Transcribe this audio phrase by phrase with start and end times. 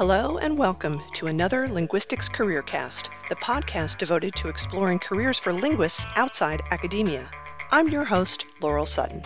[0.00, 5.52] Hello and welcome to another Linguistics Career Cast, the podcast devoted to exploring careers for
[5.52, 7.28] linguists outside academia.
[7.70, 9.22] I'm your host, Laurel Sutton.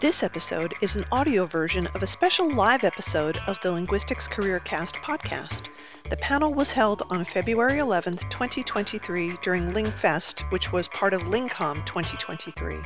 [0.00, 4.58] This episode is an audio version of a special live episode of the Linguistics Career
[4.58, 5.68] Cast podcast.
[6.10, 11.86] The panel was held on February 11, 2023 during LingFest, which was part of LingComm
[11.86, 12.78] 2023.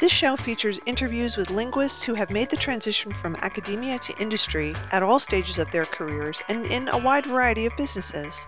[0.00, 4.74] This show features interviews with linguists who have made the transition from academia to industry
[4.90, 8.44] at all stages of their careers and in a wide variety of businesses.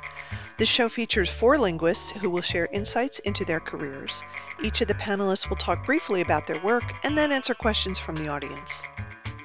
[0.59, 4.25] This show features four linguists who will share insights into their careers.
[4.61, 8.17] Each of the panelists will talk briefly about their work and then answer questions from
[8.17, 8.83] the audience.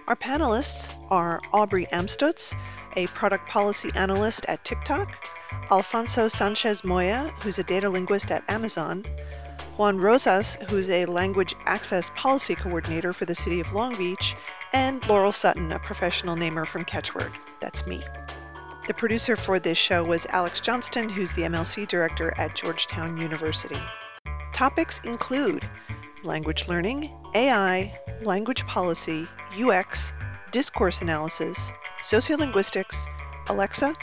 [0.07, 2.55] Our panelists are Aubrie Amstutz,
[2.95, 5.27] a product policy analyst at TikTok,
[5.69, 9.05] Alfonso Sanchez Moya, who's a data linguist at Amazon,
[9.77, 14.35] Juan Rosas, who's a language access policy coordinator for the city of Long Beach,
[14.73, 17.31] and Laurel Sutton, a professional namer from Catchword.
[17.59, 18.01] That's me.
[18.87, 23.79] The producer for this show was Alex Johnston, who's the MLC director at Georgetown University.
[24.53, 25.67] Topics include
[26.23, 29.27] language learning, AI, language policy,
[29.57, 30.13] UX,
[30.51, 33.07] discourse analysis, sociolinguistics,
[33.49, 33.95] Alexa,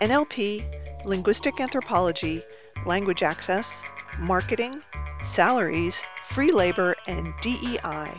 [0.00, 2.42] NLP, linguistic anthropology,
[2.86, 3.84] language access,
[4.18, 4.82] marketing,
[5.22, 8.10] salaries, free labor, and DEI.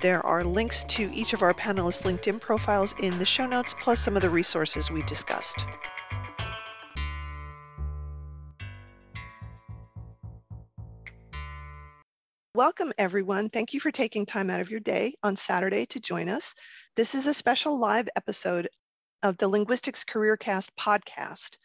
[0.00, 4.00] There are links to each of our panelists' LinkedIn profiles in the show notes, plus
[4.00, 5.64] some of the resources we discussed.
[12.54, 13.48] Welcome, everyone.
[13.48, 16.54] Thank you for taking time out of your day on Saturday to join us.
[16.96, 18.68] This is a special live episode
[19.22, 21.56] of the Linguistics Career Cast podcast.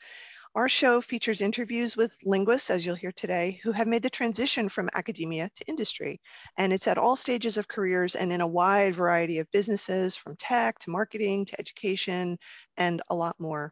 [0.55, 4.69] Our show features interviews with linguists, as you'll hear today, who have made the transition
[4.69, 6.19] from academia to industry.
[6.57, 10.35] And it's at all stages of careers and in a wide variety of businesses, from
[10.37, 12.37] tech to marketing to education,
[12.77, 13.71] and a lot more.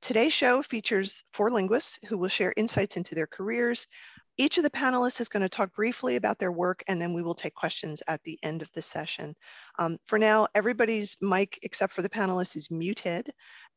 [0.00, 3.88] Today's show features four linguists who will share insights into their careers.
[4.38, 7.22] Each of the panelists is going to talk briefly about their work, and then we
[7.22, 9.34] will take questions at the end of the session.
[9.78, 13.30] Um, for now, everybody's mic except for the panelists is muted.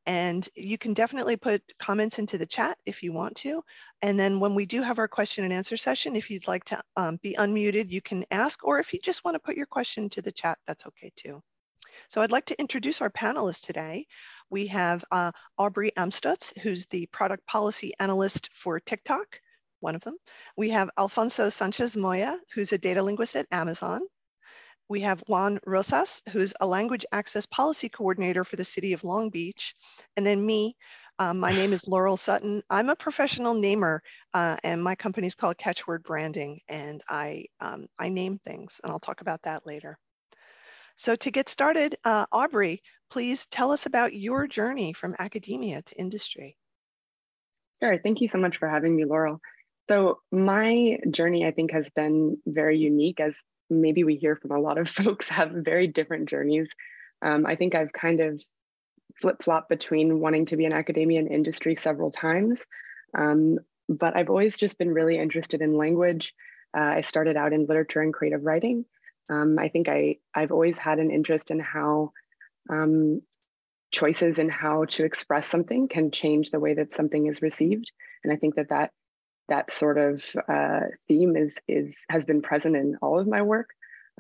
[0.06, 3.64] And you can definitely put comments into the chat if you want to.
[4.02, 6.82] And then when we do have our question and answer session, if you'd like to
[6.96, 10.10] um, be unmuted, you can ask, or if you just want to put your question
[10.10, 11.42] to the chat, that's okay too.
[12.08, 14.06] So I'd like to introduce our panelists today.
[14.50, 19.40] We have uh, Aubrie Amstutz, who's the product policy analyst for TikTok,
[19.80, 20.18] one of them.
[20.56, 24.02] We have Alfonso Sanchez Moya, who's a data linguist at Amazon
[24.88, 29.30] we have Juan Rosas, who's a language access policy coordinator for the city of Long
[29.30, 29.74] Beach.
[30.16, 30.76] And then me,
[31.18, 32.62] um, my name is Laurel Sutton.
[32.70, 34.04] I'm a professional namer
[34.34, 38.92] uh, and my company is called Catchword Branding and I, um, I name things and
[38.92, 39.98] I'll talk about that later.
[40.98, 42.80] So to get started, uh, Aubrie,
[43.10, 46.58] please tell us about your journey from academia to industry.
[47.82, 49.42] Sure, thank you so much for having me, Laurel.
[49.88, 53.38] So my journey, I think, has been very unique as
[53.70, 56.68] maybe we hear from a lot of folks have very different journeys.
[57.22, 58.42] Um, I think I've kind of
[59.22, 62.66] flip flop between wanting to be in academia and industry several times.
[63.18, 66.34] Um, but I've always just been really interested in language.
[66.76, 68.86] Uh, I started out in literature and creative writing.
[69.30, 72.12] Um, I think I, I've always had an interest in how
[72.70, 73.22] um,
[73.92, 77.92] choices in how to express something can change the way that something is received.
[78.24, 78.92] And I think that that
[79.48, 83.70] that sort of uh, theme is is has been present in all of my work.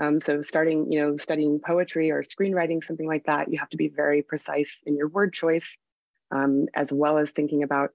[0.02, 3.78] Um, so starting, you know, studying poetry or screenwriting, something like that, you have to
[3.78, 5.78] be very precise in your word choice,
[6.32, 7.92] um, as well as thinking about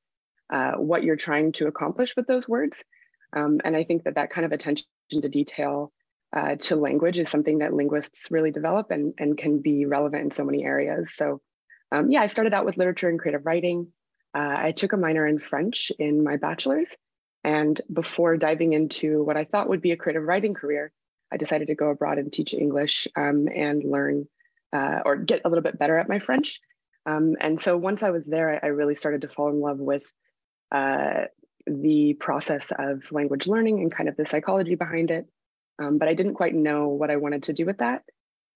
[0.50, 2.82] uh, what you're trying to accomplish with those words.
[3.34, 5.92] Um, and I think that that kind of attention to detail
[6.32, 10.30] uh, to language is something that linguists really develop and, and can be relevant in
[10.30, 11.14] so many areas.
[11.14, 11.40] So
[11.92, 13.88] um, yeah, I started out with literature and creative writing.
[14.34, 16.96] Uh, I took a minor in French in my bachelor's.
[17.42, 20.92] And before diving into what I thought would be a creative writing career,
[21.32, 24.28] I decided to go abroad and teach English um, and learn
[24.72, 26.60] uh, or get a little bit better at my French.
[27.06, 29.78] Um, and so once I was there, I, I, really started to fall in love
[29.78, 30.04] with
[30.70, 31.24] uh,
[31.66, 35.26] the process of language learning and kind of the psychology behind it.
[35.78, 38.02] Um, but I didn't quite know what I wanted to do with that.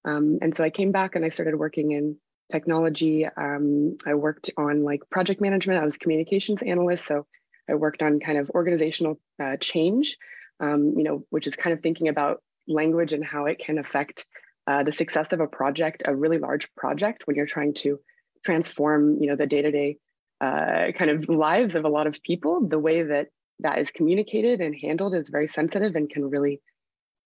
[0.05, 2.17] Um, and so I came back and I started working in
[2.53, 3.25] technology.
[3.27, 5.81] Um, I worked on like project management.
[5.81, 7.07] I was a communications analyst.
[7.07, 7.27] So
[7.69, 10.17] I worked on kind of organizational uh, change,
[10.61, 14.27] um, you know, which is kind of thinking about language and how it can affect
[14.67, 18.01] uh, the success of a project, a really large project, when you're trying to
[18.45, 19.99] transform, you know, the day-to-day
[20.41, 22.67] uh, kind of lives of a lot of people.
[22.67, 23.29] The way that
[23.61, 26.61] that is communicated and handled is very sensitive and can really,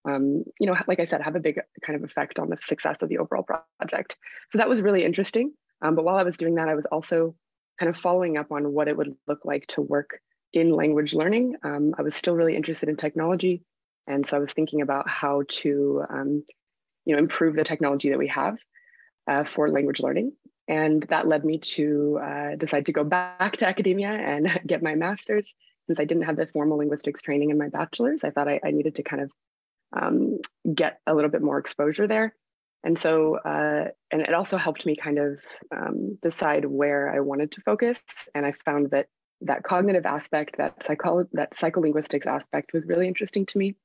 [0.09, 3.03] um, you know, like I said, have a big kind of effect on the success
[3.03, 3.47] of the overall
[3.79, 4.17] project.
[4.51, 5.53] So that was really interesting.
[5.81, 7.35] Um, but while I was doing that, I was also
[7.79, 10.21] kind of following up on what it would look like to work
[10.53, 11.57] in language learning.
[11.63, 13.63] Um, I was still really interested in technology.
[14.07, 16.45] And so I was thinking about how to um,
[17.05, 18.59] you know, improve the technology that we have
[19.27, 20.33] uh, for language learning.
[20.67, 24.95] And that led me to uh, decide to go back to academia and get my
[24.95, 25.55] master's.
[25.87, 28.73] Since I didn't have the formal linguistics training in my bachelor's, I thought I, I
[28.73, 29.33] needed to kind of
[29.95, 30.39] um,
[30.75, 32.35] get a little bit more exposure there.
[32.85, 35.43] And so, uh, and it also helped me kind of
[35.75, 38.01] um, decide where I wanted to focus.
[38.35, 39.09] And I found that
[39.43, 43.77] that cognitive aspect, that psycho that psycholinguistics aspect was really interesting to me.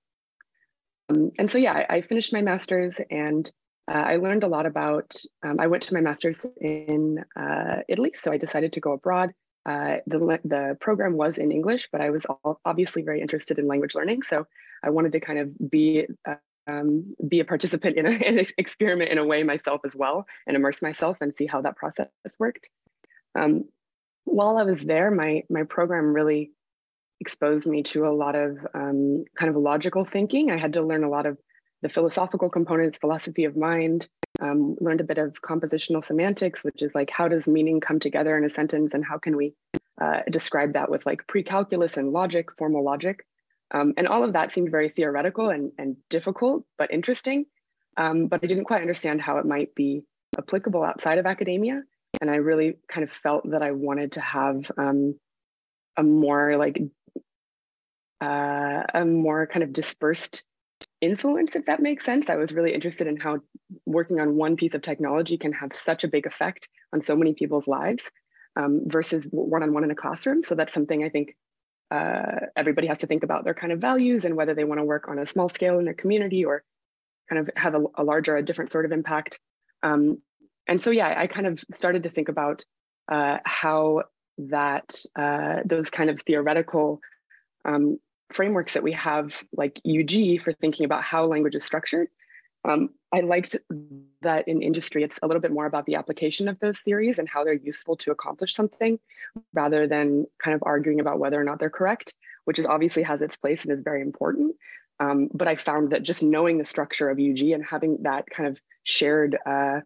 [1.10, 3.50] Um, and so, yeah, I, I, finished my master's and
[3.92, 5.16] uh, I learned a lot about,
[5.46, 8.14] um, I went to my master's in uh, Italy.
[8.16, 9.32] So I decided to go abroad.
[9.66, 12.26] Uh, the, the program was in English, but I was
[12.66, 14.24] obviously very interested in language learning.
[14.24, 14.48] So
[14.82, 16.08] I wanted to kind of be
[16.68, 20.56] um, be a participant in, a, an experiment in a way myself as well and
[20.56, 22.10] immerse myself and see how that process
[22.40, 22.70] worked.
[23.36, 23.66] Um,
[24.26, 26.52] while I was there, my my program really
[27.20, 30.52] exposed me to a lot of um, kind of logical thinking.
[30.52, 31.38] I had to learn a lot of
[31.82, 34.08] the philosophical components, philosophy of mind,
[34.42, 38.38] um, learned a bit of compositional semantics, which is like how does meaning come together
[38.38, 39.54] in a sentence and how can we
[40.02, 43.26] uh, describe that with like pre-calculus and logic, formal logic.
[43.72, 47.46] Um, and all of that seemed very theoretical and, and difficult, but interesting.
[47.98, 50.04] Um, but I didn't quite understand how it might be
[50.38, 51.84] applicable outside of academia.
[52.22, 55.20] And I really kind of felt that I wanted to have um,
[55.98, 56.82] a more like
[58.22, 60.46] uh, a more kind of dispersed
[61.02, 62.30] influence, if that makes sense.
[62.30, 63.40] I was really interested in how
[63.86, 67.34] working on one piece of technology can have such a big effect on so many
[67.34, 68.10] people's lives
[68.56, 70.44] um, versus one on one in a classroom.
[70.44, 71.36] So that's something I think
[71.92, 74.86] uh, everybody has to think about their kind of values and whether they want to
[74.86, 76.64] work on a small scale in their community or
[77.30, 79.40] kind of have a, a larger, a different sort of impact.
[79.84, 80.20] Um,
[80.68, 82.66] and so, yeah, I kind of started to think about
[83.10, 84.04] uh, how
[84.38, 87.02] that uh, those kind of theoretical
[87.66, 88.00] um,
[88.32, 92.08] frameworks that we have, like UG, for thinking about how language is structured.
[92.66, 93.58] Um, I liked
[94.22, 97.28] that in industry, it's a little bit more about the application of those theories and
[97.28, 99.00] how they're useful to accomplish something
[99.54, 102.14] rather than kind of arguing about whether or not they're correct,
[102.46, 104.56] which is obviously has its place and is very important.
[105.00, 108.48] Um, but I found that just knowing the structure of UG and having that kind
[108.48, 109.82] of shared uh,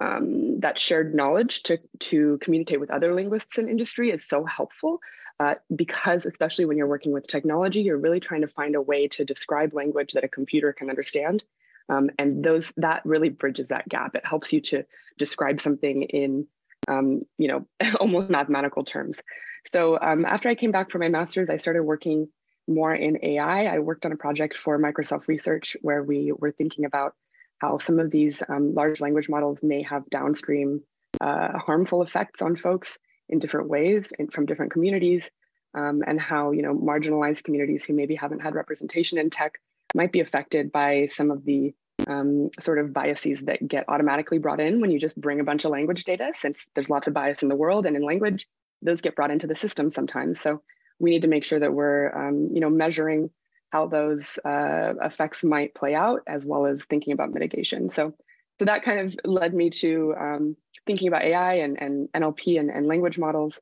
[0.00, 5.00] um, that shared knowledge to, to communicate with other linguists in industry is so helpful
[5.40, 9.08] uh, because especially when you're working with technology, you're really trying to find a way
[9.08, 11.42] to describe language that a computer can understand.
[11.88, 14.14] Um, and those that really bridges that gap.
[14.14, 14.84] It helps you to
[15.18, 16.46] describe something in
[16.88, 17.66] um, you know
[18.00, 19.20] almost mathematical terms.
[19.66, 22.28] So um, after I came back from my master's, I started working
[22.68, 23.66] more in AI.
[23.66, 27.14] I worked on a project for Microsoft Research where we were thinking about
[27.62, 30.82] how some of these um, large language models may have downstream
[31.20, 32.98] uh, harmful effects on folks
[33.28, 35.30] in different ways and from different communities,
[35.74, 39.52] um, and how you know marginalized communities who maybe haven't had representation in tech
[39.94, 41.72] might be affected by some of the
[42.08, 45.64] um, sort of biases that get automatically brought in when you just bring a bunch
[45.64, 48.48] of language data, since there's lots of bias in the world and in language,
[48.82, 50.40] those get brought into the system sometimes.
[50.40, 50.62] So
[50.98, 53.30] we need to make sure that we're um, you know measuring
[53.72, 57.90] how those uh, effects might play out, as well as thinking about mitigation.
[57.90, 58.12] So,
[58.58, 62.70] so that kind of led me to um, thinking about AI and, and NLP and,
[62.70, 63.58] and language models.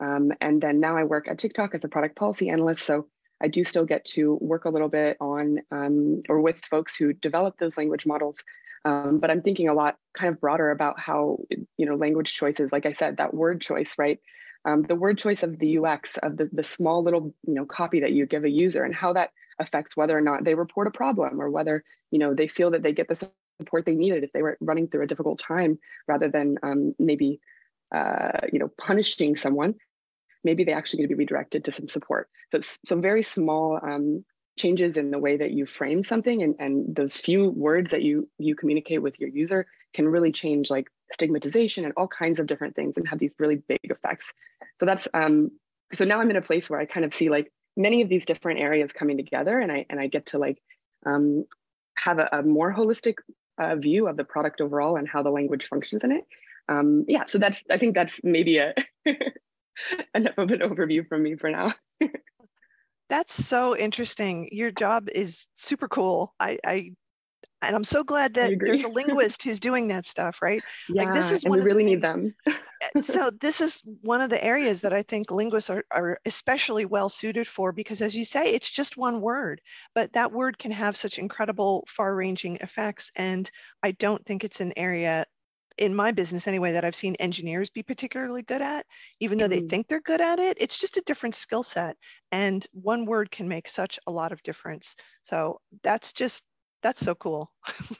[0.00, 2.84] Um, and then now I work at TikTok as a product policy analyst.
[2.84, 3.06] So
[3.40, 7.12] I do still get to work a little bit on um, or with folks who
[7.12, 8.42] develop those language models.
[8.84, 11.38] Um, but I'm thinking a lot kind of broader about how,
[11.76, 14.18] you know, language choices, like I said, that word choice, right?
[14.66, 18.00] Um, the word choice of the UX of the, the small little you know copy
[18.00, 20.90] that you give a user and how that affects whether or not they report a
[20.90, 23.28] problem or whether you know they feel that they get the
[23.60, 27.40] support they needed if they were running through a difficult time rather than um, maybe
[27.94, 29.74] uh, you know punishing someone
[30.46, 32.30] maybe they actually need to be redirected to some support.
[32.52, 34.24] So some very small um,
[34.56, 38.30] changes in the way that you frame something and, and those few words that you
[38.38, 42.74] you communicate with your user can really change like stigmatization and all kinds of different
[42.74, 44.32] things and have these really big effects.
[44.78, 45.50] So that's um
[45.92, 48.26] so now I'm in a place where I kind of see like many of these
[48.26, 50.58] different areas coming together and I and I get to like
[51.04, 51.44] um
[51.98, 53.16] have a, a more holistic
[53.58, 56.24] uh, view of the product overall and how the language functions in it.
[56.68, 58.74] Um, yeah, so that's I think that's maybe a
[60.14, 61.74] enough of an overview from me for now.
[63.08, 64.48] that's so interesting.
[64.52, 66.34] Your job is super cool.
[66.40, 66.92] I, I
[67.62, 70.62] and I'm so glad that there's a linguist who's doing that stuff, right?
[70.88, 72.34] Yeah, like this is and we really need them.
[72.94, 76.84] Eh, so this is one of the areas that I think linguists are, are especially
[76.84, 79.62] well suited for because as you say, it's just one word,
[79.94, 83.10] but that word can have such incredible far-ranging effects.
[83.16, 83.50] And
[83.82, 85.24] I don't think it's an area
[85.78, 88.86] in my business anyway that I've seen engineers be particularly good at,
[89.20, 89.68] even though they mm.
[89.68, 90.56] think they're good at it.
[90.60, 91.96] It's just a different skill set.
[92.32, 94.96] And one word can make such a lot of difference.
[95.22, 96.44] So that's just,
[96.86, 97.50] that's so cool.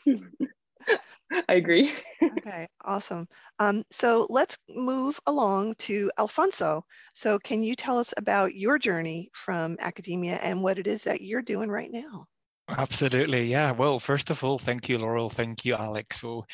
[1.49, 1.93] I agree.
[2.33, 3.28] okay, awesome.
[3.59, 6.85] Um, so let's move along to Alfonso.
[7.14, 11.21] So can you tell us about your journey from academia and what it is that
[11.23, 12.26] you're doing right now?
[12.68, 13.70] Absolutely, yeah.
[13.70, 15.30] Well, first of all, thank you, Laurel.
[15.30, 16.44] Thank you, Alex, for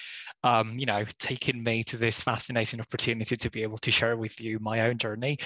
[0.44, 4.38] um, you know taking me to this fascinating opportunity to be able to share with
[4.38, 5.38] you my own journey.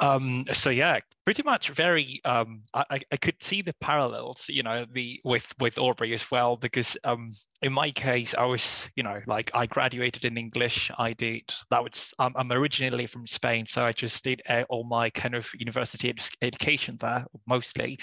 [0.00, 2.20] Um, so yeah, pretty much very.
[2.26, 6.56] Um, I, I could see the parallels, you know, the with with Aubrie as well,
[6.56, 7.30] because um,
[7.62, 10.90] in my case, I was, you know, like I graduated in English.
[10.98, 14.84] I did that was I'm, I'm originally from Spain, so I just did uh, all
[14.84, 17.98] my kind of university ed- education there mostly.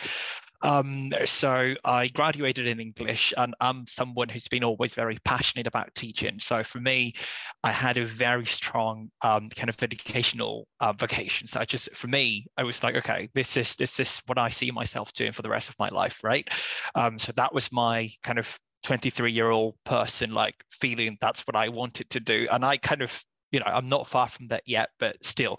[0.61, 5.93] Um, so I graduated in English, and I'm someone who's been always very passionate about
[5.95, 6.39] teaching.
[6.39, 7.13] So for me,
[7.63, 11.47] I had a very strong um, kind of educational uh, vocation.
[11.47, 14.49] So I just, for me, I was like, okay, this is this is what I
[14.49, 16.47] see myself doing for the rest of my life, right?
[16.95, 21.55] Um, so that was my kind of 23 year old person, like feeling that's what
[21.55, 24.63] I wanted to do, and I kind of you know i'm not far from that
[24.65, 25.57] yet but still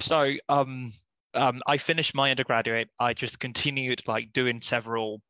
[0.00, 0.90] so um
[1.34, 2.88] um, I finished my undergraduate.
[2.98, 5.22] I just continued like doing several,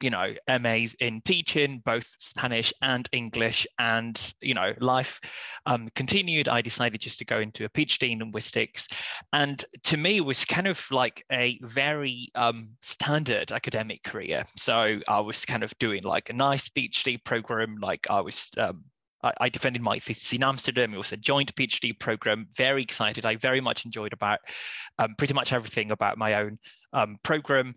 [0.00, 5.20] you know, MAs in teaching, both Spanish and English, and you know, life
[5.66, 6.48] um, continued.
[6.48, 8.88] I decided just to go into a PhD in linguistics,
[9.32, 14.44] and to me, it was kind of like a very um, standard academic career.
[14.56, 18.50] So I was kind of doing like a nice PhD program, like I was
[19.24, 20.94] um, I, defended my thesis in Amsterdam.
[20.94, 22.46] It was a joint PhD program.
[22.56, 23.24] Very excited.
[23.24, 24.40] I very much enjoyed about
[24.98, 26.58] um, pretty much everything about my own
[26.92, 27.74] um, program.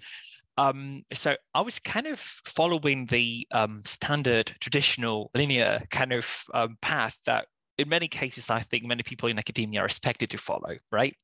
[0.58, 6.78] Um, so I was kind of following the um, standard, traditional, linear kind of um,
[6.82, 10.78] path that in many cases, I think many people in academia are expected to follow,
[10.92, 11.16] right?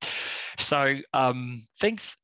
[0.60, 2.16] So um, things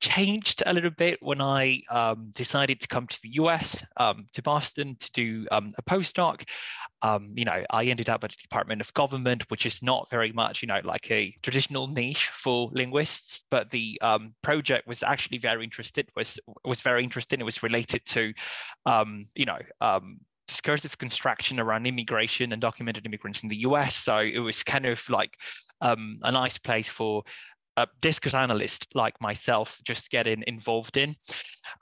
[0.00, 4.42] changed a little bit when I um, decided to come to the US, um, to
[4.42, 6.48] Boston, to do um, a postdoc.
[7.02, 10.32] Um, you know, I ended up at the Department of Government, which is not very
[10.32, 15.38] much, you know, like a traditional niche for linguists, but the um, project was actually
[15.38, 16.08] very interested.
[16.16, 17.40] was was very interesting.
[17.40, 18.32] It was related to,
[18.86, 19.58] um, you know
[20.46, 23.96] discursive construction around immigration and documented immigrants in the US.
[23.96, 25.36] So it was kind of like
[25.80, 27.24] um, a nice place for
[27.76, 31.14] a discourse analyst like myself just getting involved in.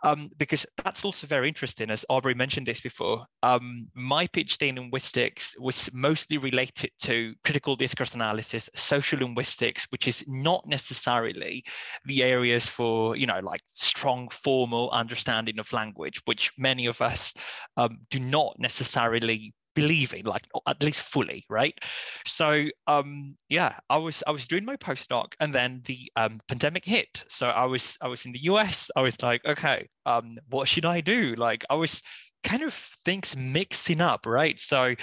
[0.03, 3.25] Um, because that's also very interesting as aubrie mentioned this before.
[3.43, 10.09] Um, my phd in linguistics was mostly related to critical discourse analysis social linguistics which
[10.09, 11.65] is not necessarily
[12.07, 17.35] the areas for you know like strong formal understanding of language which many of us
[17.77, 21.79] um, do not necessarily believing like at least fully right?
[22.27, 26.85] So um yeah i was i was doing my postdoc and then the um, pandemic
[26.85, 27.25] hit.
[27.29, 30.87] So i was i was in the us i was like okay um what should
[30.87, 31.35] i do?
[31.37, 32.03] Like i was
[32.43, 34.61] kind of things mixing up right?
[34.61, 34.95] So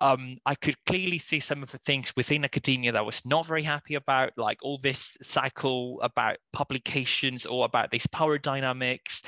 [0.00, 3.46] um, I could clearly see some of the things within academia that I was not
[3.46, 9.22] very happy about, like all this cycle about publications or about these power dynamics.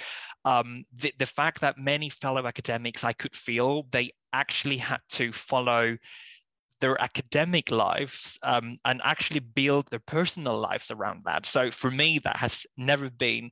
[0.44, 5.32] Um, the, the fact that many fellow academics I could feel they actually had to
[5.32, 5.96] follow
[6.80, 11.46] their academic lives um, and actually build their personal lives around that.
[11.46, 13.50] So for me, that has never been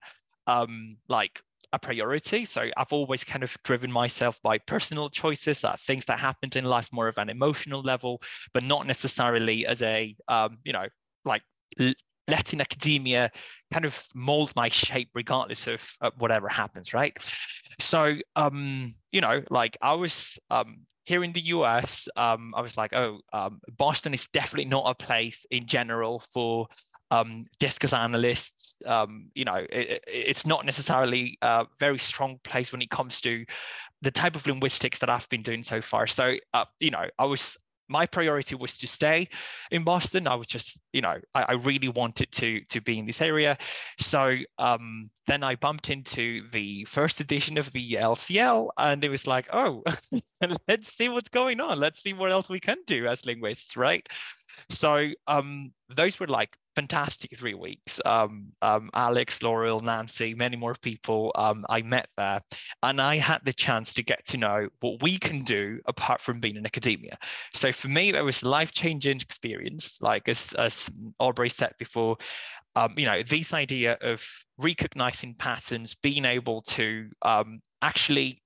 [0.48, 1.40] um, like
[1.72, 2.44] a priority.
[2.44, 6.64] So I've always kind of driven myself by personal choices, uh, things that happened in
[6.64, 8.20] life more of an emotional level,
[8.52, 10.86] but not necessarily as a, um, you know,
[11.24, 11.42] like
[12.30, 13.30] letting academia
[13.72, 17.16] kind of mold my shape regardless of uh, whatever happens, right?
[17.78, 22.76] So, um, you know, like I was um, here in the US, um, I was
[22.76, 26.66] like, oh, um, Boston is definitely not a place in general for
[27.10, 28.80] um, discourse analysts.
[28.86, 33.44] Um, you know, it, it's not necessarily a very strong place when it comes to
[34.02, 36.06] the type of linguistics that I've been doing so far.
[36.06, 37.56] So, uh, you know, I was
[37.90, 39.28] my priority was to stay
[39.70, 40.26] in Boston.
[40.26, 43.58] I was just, you know, I, I really wanted to to be in this area.
[43.98, 49.26] So um, then I bumped into the first edition of the LCL, and it was
[49.26, 49.82] like, oh,
[50.68, 51.78] let's see what's going on.
[51.78, 54.06] Let's see what else we can do as linguists, right?
[54.68, 58.00] So um, those were like fantastic three weeks.
[58.04, 62.40] Um, um, Alex, Laurel, Nancy, many more people um, I met there.
[62.82, 66.40] And I had the chance to get to know what we can do apart from
[66.40, 67.18] being in academia.
[67.52, 69.98] So for me, that was a life changing experience.
[70.00, 70.90] Like as, as
[71.20, 72.16] Aubrie said before,
[72.76, 74.24] um, you know, this idea of
[74.58, 78.42] recognizing patterns, being able to um, actually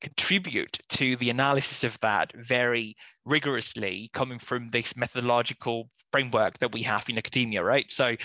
[0.00, 6.82] contribute to the analysis of that very rigorously coming from this methodological framework that we
[6.82, 7.90] have in academia right?
[7.90, 8.16] So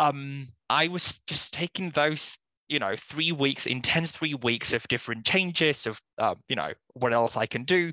[0.00, 2.36] um, i was just taking those
[2.68, 7.12] you know three weeks intense three weeks of different changes of uh, you know what
[7.12, 7.92] else i can do.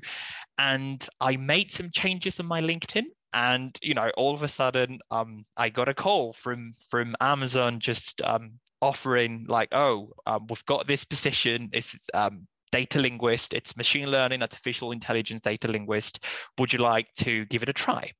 [0.56, 4.98] And i made some changes on my linkedin and you know all of a sudden
[5.10, 10.64] um, i got a call from from amazon just um, offering like oh um, we've
[10.66, 11.68] got this position.
[11.72, 16.24] It's um, data linguist it's machine learning artificial intelligence data linguist
[16.58, 18.10] would you like to give it a try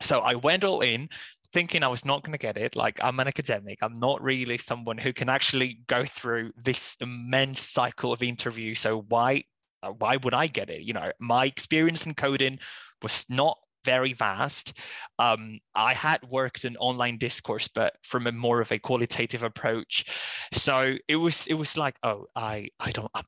[0.00, 1.08] so i went all in
[1.52, 2.74] thinking I was not going to get it.
[2.74, 3.78] Like I'm an academic.
[3.82, 8.74] I'm not really someone who can actually go through this immense cycle of interview.
[8.74, 9.44] So why
[9.98, 10.82] why would I get it?
[10.82, 12.58] You know, my experience in coding
[13.02, 14.78] was not very vast.
[15.18, 20.04] Um, I had worked in online discourse, but from a more of a qualitative approach.
[20.52, 23.22] So it was it was like, oh, I I don't I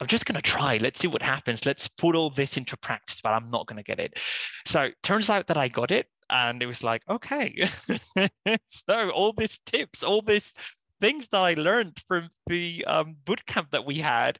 [0.00, 0.78] I'm just going to try.
[0.78, 1.64] Let's see what happens.
[1.64, 4.18] Let's put all this into practice, but I'm not going to get it.
[4.66, 7.54] So turns out that I got it and it was like okay
[8.68, 10.54] so all these tips all these
[11.00, 14.38] things that i learned from the um, boot camp that we had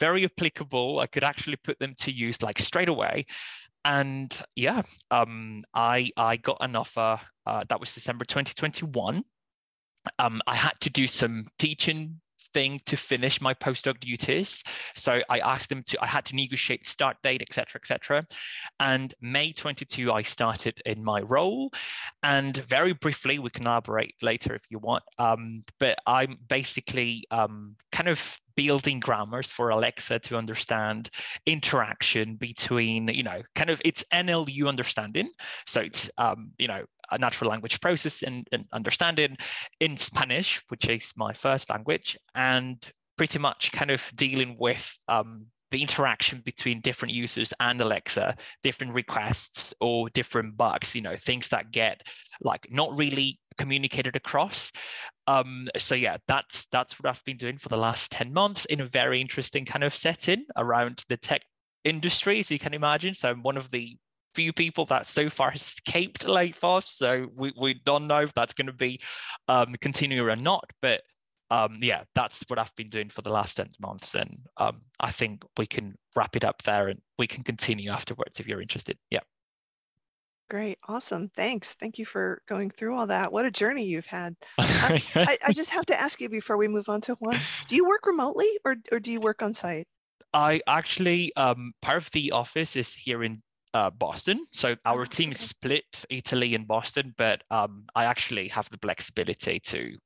[0.00, 3.26] very applicable i could actually put them to use like straight away
[3.84, 9.22] and yeah um, i i got an offer uh, that was december 2021
[10.18, 12.20] um, i had to do some teaching
[12.52, 14.62] thing to finish my postdoc duties.
[14.94, 18.24] So I asked them to, I had to negotiate start date, etc., etc.
[18.80, 21.70] And May 22, I started in my role.
[22.22, 25.04] And very briefly, we can elaborate later if you want.
[25.18, 31.10] Um, but I'm basically um, kind of building grammars for Alexa to understand
[31.46, 35.30] interaction between, you know, kind of it's NLU understanding.
[35.64, 36.84] So it's, um, you know,
[37.16, 39.36] natural language process and, and understanding
[39.80, 45.46] in Spanish, which is my first language, and pretty much kind of dealing with um,
[45.70, 51.48] the interaction between different users and Alexa, different requests or different bugs, you know, things
[51.48, 52.02] that get
[52.40, 54.72] like not really communicated across.
[55.26, 58.80] Um, so yeah, that's that's what I've been doing for the last 10 months in
[58.80, 61.42] a very interesting kind of setting around the tech
[61.84, 63.14] industry, as you can imagine.
[63.14, 63.96] So I'm one of the
[64.38, 66.90] few people that so far escaped layoffs.
[66.90, 69.00] So we, we don't know if that's going to be
[69.48, 70.70] um, continuing or not.
[70.80, 71.02] But
[71.50, 74.14] um, yeah, that's what I've been doing for the last 10 months.
[74.14, 78.38] And um, I think we can wrap it up there and we can continue afterwards
[78.38, 78.96] if you're interested.
[79.10, 79.20] Yeah.
[80.50, 80.78] Great.
[80.86, 81.28] Awesome.
[81.36, 81.74] Thanks.
[81.74, 83.32] Thank you for going through all that.
[83.32, 84.36] What a journey you've had.
[84.58, 87.36] I, I, I, just have to ask you before we move on to Juan,
[87.68, 89.86] do you work remotely or, or do you work on site?
[90.32, 93.42] I actually, um, part of the office is here in
[93.74, 94.44] uh, Boston.
[94.52, 98.78] So our oh, team is split Italy and Boston, but um, I actually have the
[98.78, 99.96] flexibility to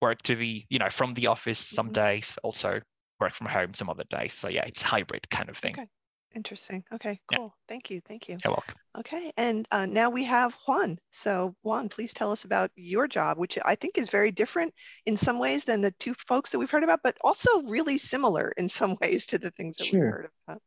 [0.00, 1.94] work to the, you know, from the office some mm-hmm.
[1.94, 2.80] days, also
[3.20, 4.32] work from home some other days.
[4.34, 5.74] So yeah, it's hybrid kind of thing.
[5.74, 5.88] Okay.
[6.34, 6.84] Interesting.
[6.92, 7.46] Okay, cool.
[7.46, 7.64] Yeah.
[7.68, 8.00] Thank you.
[8.06, 8.36] Thank you.
[8.44, 8.76] You're welcome.
[8.98, 10.98] Okay, and uh, now we have Juan.
[11.10, 14.74] So Juan, please tell us about your job, which I think is very different
[15.06, 18.52] in some ways than the two folks that we've heard about, but also really similar
[18.56, 20.00] in some ways to the things that sure.
[20.00, 20.62] we've heard about.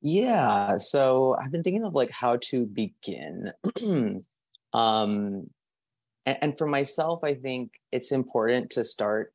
[0.00, 3.52] Yeah, so I've been thinking of like how to begin.
[4.72, 5.50] um,
[6.24, 9.32] and, and for myself, I think it's important to start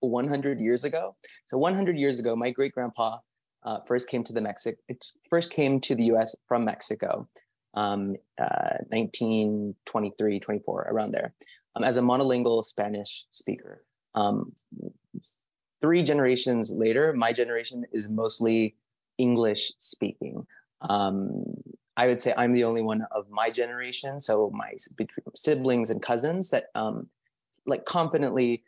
[0.00, 1.16] 100 years ago.
[1.46, 3.18] So 100 years ago, my great grandpa
[3.62, 4.78] uh, first came to the Mexico.
[5.28, 6.36] First came to the U.S.
[6.46, 7.28] from Mexico,
[7.74, 11.34] um, uh, 1923, 24, around there,
[11.76, 13.84] um, as a monolingual Spanish speaker.
[14.14, 14.52] Um,
[15.82, 18.76] three generations later, my generation is mostly
[19.18, 20.46] English speaking.
[20.82, 21.44] Um,
[21.96, 24.72] I would say I'm the only one of my generation, so my
[25.34, 27.08] siblings and cousins that um,
[27.66, 28.64] like confidently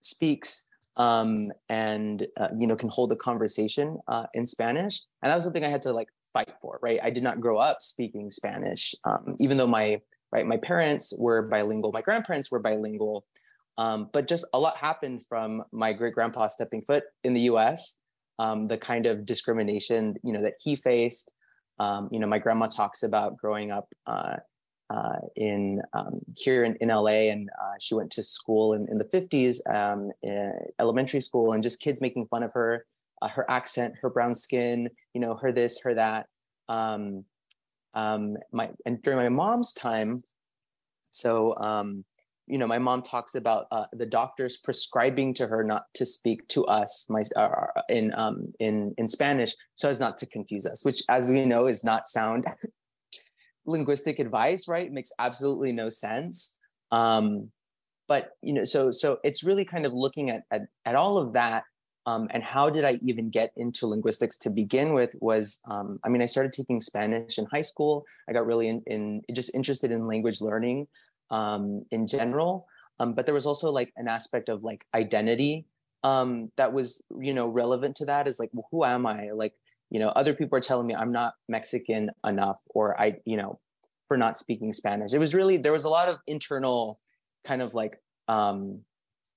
[0.00, 5.36] speaks um, and uh, you know can hold a conversation uh, in Spanish, and that
[5.36, 6.80] was something I had to like fight for.
[6.82, 10.00] Right, I did not grow up speaking Spanish, um, even though my
[10.32, 13.24] right my parents were bilingual, my grandparents were bilingual,
[13.78, 17.98] um, but just a lot happened from my great grandpa stepping foot in the U.S
[18.38, 21.32] um, the kind of discrimination you know that he faced.
[21.78, 24.36] Um, you know, my grandma talks about growing up uh,
[24.90, 28.98] uh, in um, here in, in LA, and uh, she went to school in, in
[28.98, 30.10] the 50s, um,
[30.78, 32.84] elementary school, and just kids making fun of her,
[33.22, 36.26] uh, her accent, her brown skin, you know, her this, her that.
[36.68, 37.24] Um,
[37.94, 40.20] um, my and during my mom's time,
[41.10, 41.56] so
[42.52, 46.46] you know, my mom talks about uh, the doctors prescribing to her not to speak
[46.48, 50.84] to us, my uh, in um, in in Spanish, so as not to confuse us,
[50.84, 52.44] which, as we know, is not sound
[53.64, 54.68] linguistic advice.
[54.68, 54.86] Right?
[54.86, 56.58] It makes absolutely no sense.
[56.90, 57.50] Um,
[58.06, 61.32] but you know, so so it's really kind of looking at at, at all of
[61.32, 61.64] that
[62.04, 66.08] um, and how did I even get into linguistics to begin with was, um, I
[66.08, 68.04] mean, I started taking Spanish in high school.
[68.28, 70.88] I got really in, in just interested in language learning
[71.32, 72.66] um, in general.
[73.00, 75.66] Um, but there was also like an aspect of like identity
[76.04, 79.30] um, that was, you know, relevant to that is like, well, who am I?
[79.32, 79.54] Like,
[79.90, 83.58] you know, other people are telling me I'm not Mexican enough or I, you know,
[84.08, 85.12] for not speaking Spanish.
[85.12, 87.00] It was really, there was a lot of internal
[87.44, 88.80] kind of like, um,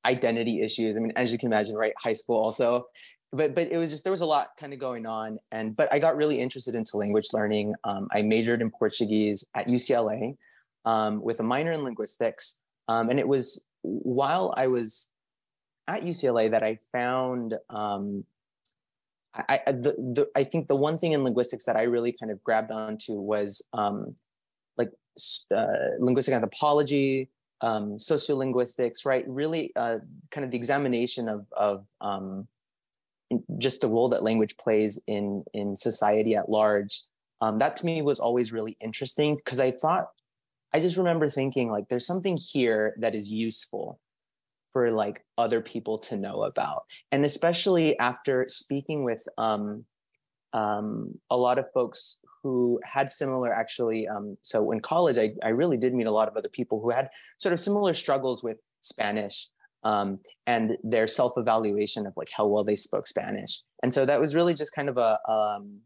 [0.06, 0.96] identity issues.
[0.96, 1.94] I mean, as you can imagine, right?
[1.98, 2.86] High school also,
[3.32, 5.40] but but it was just there was a lot kind of going on.
[5.52, 7.74] And but I got really interested into language learning.
[7.84, 10.38] Um, I majored in Portuguese at UCLA
[10.86, 15.12] um, with a minor in linguistics, um, and it was while I was
[15.88, 17.56] at UCLA that I found.
[17.70, 18.26] Um,
[19.34, 22.32] I, I, the, the, I think the one thing in linguistics that I really kind
[22.32, 24.16] of grabbed onto was um,
[24.78, 24.92] like
[25.54, 25.66] uh,
[26.00, 27.30] linguistic anthropology,
[27.62, 29.26] um, sociolinguistics, right?
[29.28, 29.98] Really, uh,
[30.32, 32.48] kind of the examination of of um,
[33.58, 37.04] just the role that language plays in in society at large.
[37.42, 40.08] Um, that to me was always really interesting because I thought,
[40.74, 44.00] I just remember thinking like, there's something here that is useful
[44.74, 49.86] for like other people to know about, and especially after speaking with um,
[50.54, 55.50] um, a lot of folks who had similar actually um, so in college I, I
[55.50, 58.58] really did meet a lot of other people who had sort of similar struggles with
[58.82, 59.50] spanish
[59.86, 63.62] um, and their self-evaluation of like how well they spoke spanish.
[63.84, 65.80] And so that was really just kind of a um,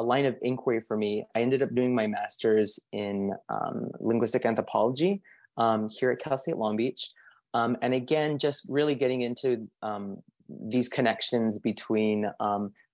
[0.00, 4.44] a line of inquiry for me i ended up doing my master's in um, linguistic
[4.44, 5.22] anthropology
[5.56, 7.12] um, here at cal state long beach
[7.54, 9.68] um, and again just really getting into
[10.48, 12.28] these connections between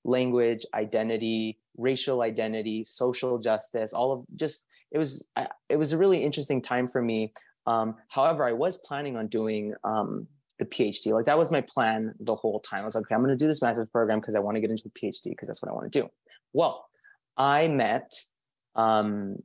[0.07, 5.29] language, identity, racial identity, social justice, all of just it was
[5.69, 7.33] it was a really interesting time for me.
[7.67, 11.13] Um, however, I was planning on doing um, the PhD.
[11.13, 12.83] Like that was my plan the whole time.
[12.83, 14.61] I was like, okay, I'm going to do this master's program because I want to
[14.61, 16.09] get into a PhD because that's what I want to do.
[16.53, 16.87] Well,
[17.37, 18.13] I met
[18.75, 19.43] um,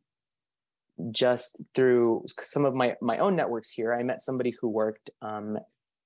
[1.12, 3.94] just through some of my my own networks here.
[3.94, 5.58] I met somebody who worked um,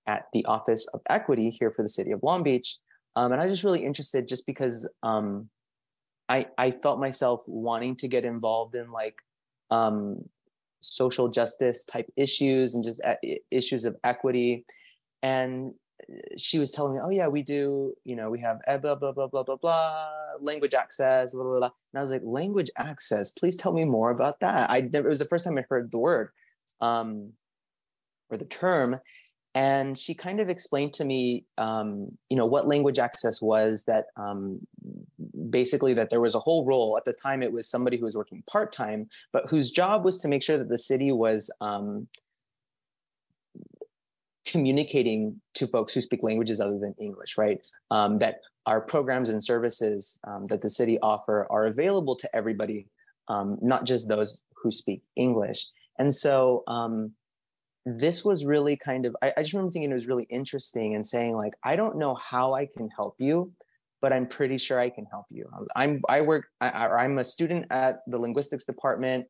[0.08, 2.78] at the Office of Equity here for the city of Long Beach,
[3.16, 5.50] um, and I was just really interested just because um,
[6.28, 9.16] I, I felt myself wanting to get involved in like
[9.72, 10.28] um,
[10.82, 13.02] social justice type issues and just
[13.52, 14.66] issues of equity.
[15.22, 15.74] And
[16.38, 19.28] she was telling me, oh yeah, we do, you know, we have blah, blah, blah,
[19.28, 20.10] blah, blah, blah,
[20.42, 21.72] language access, blah, blah, blah.
[21.94, 24.70] And I was like, language access, please tell me more about that.
[24.70, 26.30] I never, it was the first time I heard the word
[26.82, 27.34] um,
[28.30, 29.00] or the term
[29.56, 34.08] and she kind of explained to me um, you know what language access was that
[34.18, 34.60] um,
[35.50, 38.18] basically that there was a whole role at the time it was somebody who was
[38.18, 42.08] working part-time but whose job was to make sure that the city was um,
[44.56, 47.60] communicating to folks who speak languages other than english right?
[47.92, 52.88] Um, that our programs and services um, that the city offer are available to everybody
[53.28, 55.68] um, not just those who speak english.
[56.00, 56.64] And so
[57.86, 61.06] this was really kind of I, I, just remember thinking it was really interesting and
[61.06, 63.52] saying like i don't know how i can help you
[64.02, 65.48] but i'm pretty sure i can help you.
[65.76, 69.28] I'm i work I, i'm a student at the linguistics department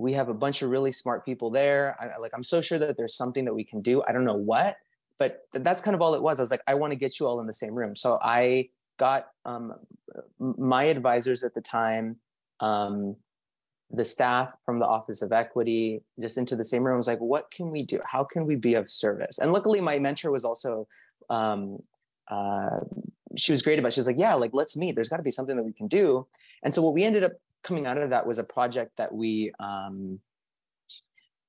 [0.00, 2.96] we have a bunch of really smart people there I, like i'm so sure that
[2.96, 4.76] there's something that we can do i don't know what
[5.18, 7.26] but that's kind of all it was i was like i want to get you
[7.26, 9.74] all in the same room so i got um,
[10.38, 12.16] my advisors at the time
[12.60, 13.16] um,
[13.92, 16.94] the staff from the Office of Equity just into the same room.
[16.94, 17.98] I was like, what can we do?
[18.04, 19.38] How can we be of service?
[19.38, 20.86] And luckily, my mentor was also,
[21.28, 21.78] um,
[22.28, 22.80] uh,
[23.36, 23.88] she was great about.
[23.88, 23.94] It.
[23.94, 24.94] She was like, yeah, like let's meet.
[24.94, 26.26] There's got to be something that we can do.
[26.62, 29.52] And so what we ended up coming out of that was a project that we
[29.60, 30.20] um,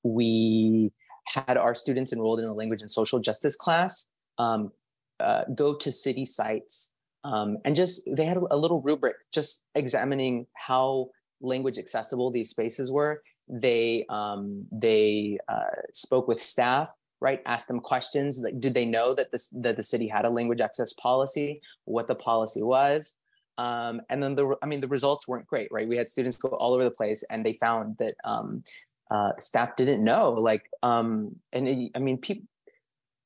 [0.03, 0.91] we
[1.27, 4.71] had our students enrolled in a language and social justice class um,
[5.19, 6.93] uh, go to city sites
[7.23, 11.09] um, and just they had a little rubric just examining how
[11.41, 13.21] language accessible these spaces were.
[13.47, 17.41] They um, they uh, spoke with staff, right?
[17.45, 20.61] Asked them questions like, did they know that this that the city had a language
[20.61, 21.61] access policy?
[21.85, 23.17] What the policy was?
[23.61, 25.87] Um, and then the I mean the results weren't great, right?
[25.87, 28.63] We had students go all over the place, and they found that um,
[29.11, 30.31] uh, staff didn't know.
[30.31, 32.47] Like, um, and it, I mean, people.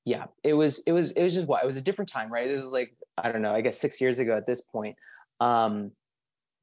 [0.04, 2.48] Yeah, it was it was it was just what it was a different time, right?
[2.48, 4.98] It was like I don't know, I guess six years ago at this point.
[5.40, 5.92] Um,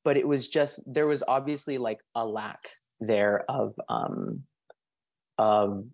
[0.04, 2.60] but it was just there was obviously like a lack
[3.00, 4.42] there of um
[5.38, 5.84] of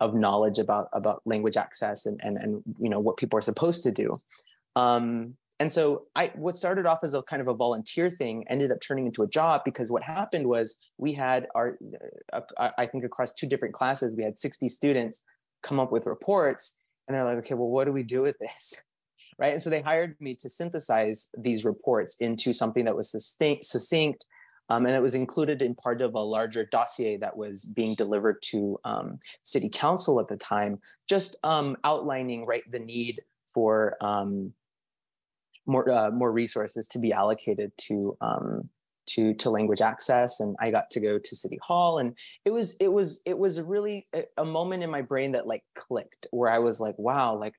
[0.00, 3.84] of knowledge about about language access and and and you know what people are supposed
[3.84, 4.12] to do
[4.76, 8.70] um and so i what started off as a kind of a volunteer thing ended
[8.70, 11.78] up turning into a job because what happened was we had our
[12.32, 12.40] uh,
[12.78, 15.24] i think across two different classes we had 60 students
[15.62, 18.74] come up with reports and they're like okay well what do we do with this
[19.38, 19.52] right?
[19.52, 24.26] And so they hired me to synthesize these reports into something that was succinct, succinct
[24.70, 28.42] um, and it was included in part of a larger dossier that was being delivered
[28.42, 34.52] to um, city council at the time, just um, outlining right the need for um,
[35.68, 38.68] more uh, more resources to be allocated to um,
[39.06, 40.40] to to language access.
[40.40, 43.58] And I got to go to city hall, and it was it was it was
[43.58, 47.36] a really a moment in my brain that like clicked, where I was like, wow,
[47.36, 47.54] like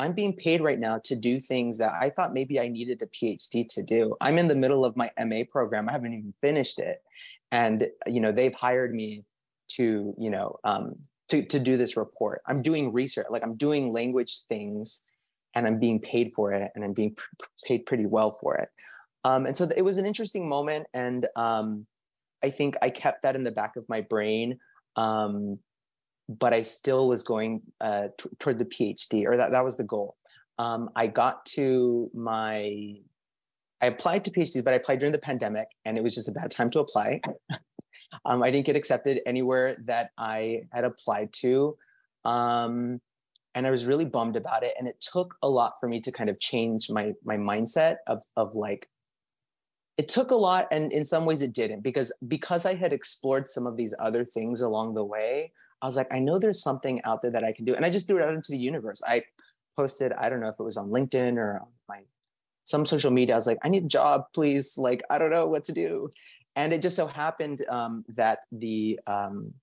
[0.00, 3.06] I'm being paid right now to do things that I thought maybe I needed a
[3.06, 4.16] PhD to do.
[4.20, 5.88] I'm in the middle of my MA program.
[5.88, 7.02] I haven't even finished it.
[7.52, 9.24] And, you know, they've hired me
[9.72, 10.94] to, you know, um,
[11.28, 12.40] to, to do this report.
[12.46, 15.04] I'm doing research, like I'm doing language things
[15.54, 18.68] and I'm being paid for it and I'm being pr- paid pretty well for it.
[19.24, 20.86] Um, and so it was an interesting moment.
[20.94, 21.86] And um,
[22.42, 24.58] I think I kept that in the back of my brain.
[24.96, 25.58] Um,
[26.28, 29.84] but I still was going uh, t- toward the PhD, or that, that was the
[29.84, 30.16] goal.
[30.58, 32.94] Um, I got to my,
[33.80, 36.32] I applied to PhDs, but I applied during the pandemic and it was just a
[36.32, 37.20] bad time to apply.
[38.24, 41.76] um, I didn't get accepted anywhere that I had applied to.
[42.24, 43.00] Um,
[43.54, 44.74] and I was really bummed about it.
[44.78, 48.22] And it took a lot for me to kind of change my, my mindset of,
[48.36, 48.88] of like,
[49.98, 53.50] it took a lot and in some ways it didn't because because i had explored
[53.50, 57.00] some of these other things along the way I was like, I know there's something
[57.04, 57.74] out there that I can do.
[57.74, 59.02] And I just threw it out into the universe.
[59.06, 59.22] I
[59.76, 62.00] posted, I don't know if it was on LinkedIn or on my
[62.64, 63.34] some social media.
[63.34, 64.76] I was like, I need a job, please.
[64.76, 66.10] Like, I don't know what to do.
[66.54, 69.54] And it just so happened um, that the um,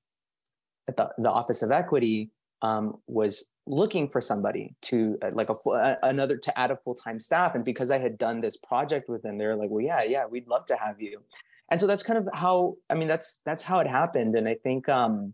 [0.88, 5.70] at the, the Office of Equity um, was looking for somebody to uh, like a
[5.70, 7.56] uh, another to add a full time staff.
[7.56, 10.48] And because I had done this project with them, they're like, well, yeah, yeah, we'd
[10.48, 11.22] love to have you.
[11.70, 14.36] And so that's kind of how I mean that's that's how it happened.
[14.36, 15.34] And I think um,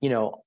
[0.00, 0.42] you know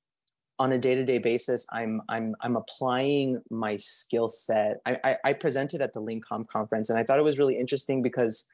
[0.60, 5.82] on a day-to-day basis i'm i'm i'm applying my skill set I, I, I presented
[5.82, 8.50] at the LingComm conference and i thought it was really interesting because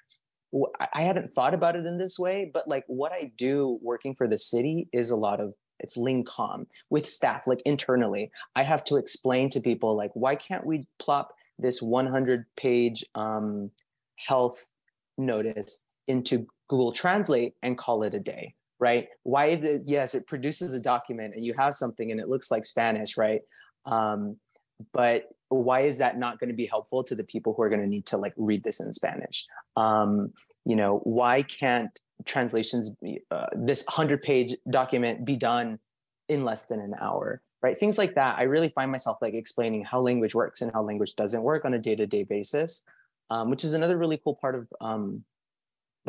[0.93, 4.27] i hadn't thought about it in this way but like what i do working for
[4.27, 8.97] the city is a lot of it's LingComm with staff like internally i have to
[8.97, 13.71] explain to people like why can't we plop this 100 page um,
[14.15, 14.73] health
[15.17, 19.07] notice into google translate and call it a day right?
[19.23, 22.65] Why the yes, it produces a document and you have something and it looks like
[22.65, 23.41] Spanish, right?
[23.85, 24.37] Um,
[24.93, 27.81] but why is that not going to be helpful to the people who are going
[27.81, 29.45] to need to like read this in Spanish?
[29.75, 30.31] Um,
[30.65, 32.91] you know, why can't translations
[33.31, 35.79] uh, this hundred page document be done
[36.27, 37.41] in less than an hour?
[37.61, 38.39] Right, things like that.
[38.39, 41.73] I really find myself like explaining how language works and how language doesn't work on
[41.73, 42.85] a day to day basis,
[43.29, 45.25] um, which is another really cool part of um,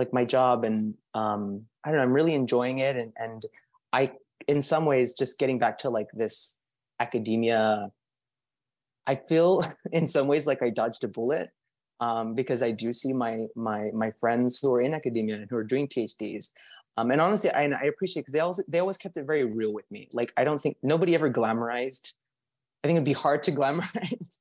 [0.00, 3.46] like my job and um i don't know i'm really enjoying it and and
[3.92, 4.10] i
[4.48, 6.58] in some ways just getting back to like this
[6.98, 7.90] academia
[9.06, 11.50] i feel in some ways like i dodged a bullet
[12.00, 15.56] um, because i do see my my my friends who are in academia and who
[15.56, 16.52] are doing phds
[16.96, 19.72] um, and honestly I, I appreciate because they always they always kept it very real
[19.72, 20.08] with me.
[20.12, 22.14] Like i don't think nobody ever glamorized
[22.82, 24.40] i think it'd be hard to glamorize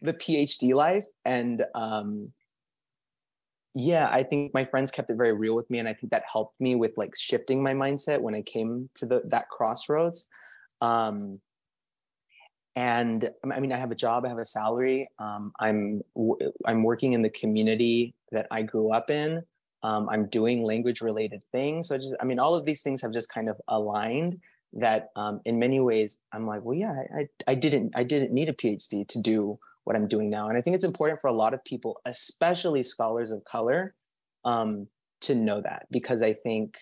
[0.00, 1.06] the phd life.
[1.24, 2.32] And um
[3.74, 6.24] yeah i think my friends kept it very real with me and i think that
[6.30, 10.28] helped me with like shifting my mindset when i came to the that crossroads.
[10.80, 11.34] Um
[12.76, 16.00] and i mean i have a job i have a salary um, i'm
[16.66, 19.42] i'm working in the community that i grew up in
[19.82, 23.12] um, i'm doing language related things so just i mean all of these things have
[23.12, 24.38] just kind of aligned
[24.72, 28.48] that um, in many ways i'm like well yeah I, I didn't i didn't need
[28.48, 30.48] a phd to do what I'm doing now.
[30.48, 33.94] And I think it's important for a lot of people, especially scholars of color,
[34.44, 34.88] um,
[35.22, 36.78] to know that because I think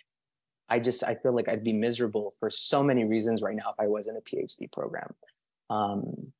[0.68, 3.80] I just I feel like I'd be miserable for so many reasons right now if
[3.80, 5.14] I was in a PhD program.
[5.70, 6.32] Um,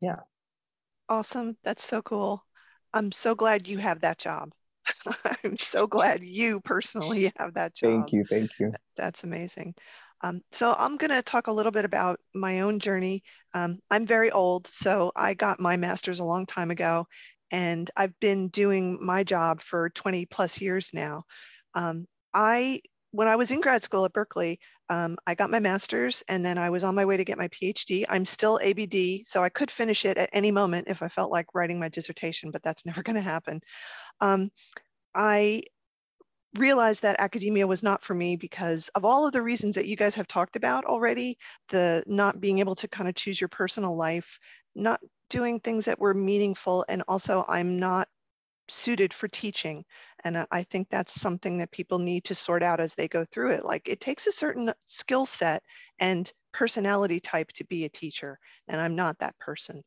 [0.00, 0.20] yeah.
[1.08, 1.56] Awesome.
[1.64, 2.44] That's so cool.
[2.92, 4.50] I'm so glad you have that job.
[5.44, 7.90] I'm so glad you personally have that job.
[7.90, 8.24] Thank you.
[8.24, 8.72] Thank you.
[8.96, 9.74] That's amazing.
[10.22, 13.22] Um, so I'm going to talk a little bit about my own journey.
[13.54, 17.06] Um, I'm very old, so I got my master's a long time ago,
[17.50, 21.22] and I've been doing my job for 20 plus years now.
[21.74, 24.58] Um, I, when I was in grad school at Berkeley,
[24.90, 27.48] um, I got my master's, and then I was on my way to get my
[27.48, 28.04] PhD.
[28.08, 31.54] I'm still ABD, so I could finish it at any moment if I felt like
[31.54, 33.60] writing my dissertation, but that's never going to happen.
[34.20, 34.50] Um,
[35.14, 35.62] I
[36.56, 39.96] realized that academia was not for me because of all of the reasons that you
[39.96, 41.36] guys have talked about already
[41.68, 44.38] the not being able to kind of choose your personal life
[44.74, 48.08] not doing things that were meaningful and also i'm not
[48.68, 49.84] suited for teaching
[50.24, 53.50] and i think that's something that people need to sort out as they go through
[53.52, 55.62] it like it takes a certain skill set
[56.00, 59.82] and personality type to be a teacher and i'm not that person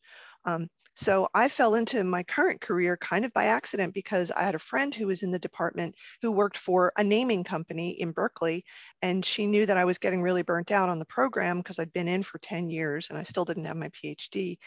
[0.45, 4.55] Um, so I fell into my current career kind of by accident because I had
[4.55, 8.65] a friend who was in the department who worked for a naming company in Berkeley.
[9.01, 11.93] And she knew that I was getting really burnt out on the program because I'd
[11.93, 14.57] been in for 10 years and I still didn't have my PhD.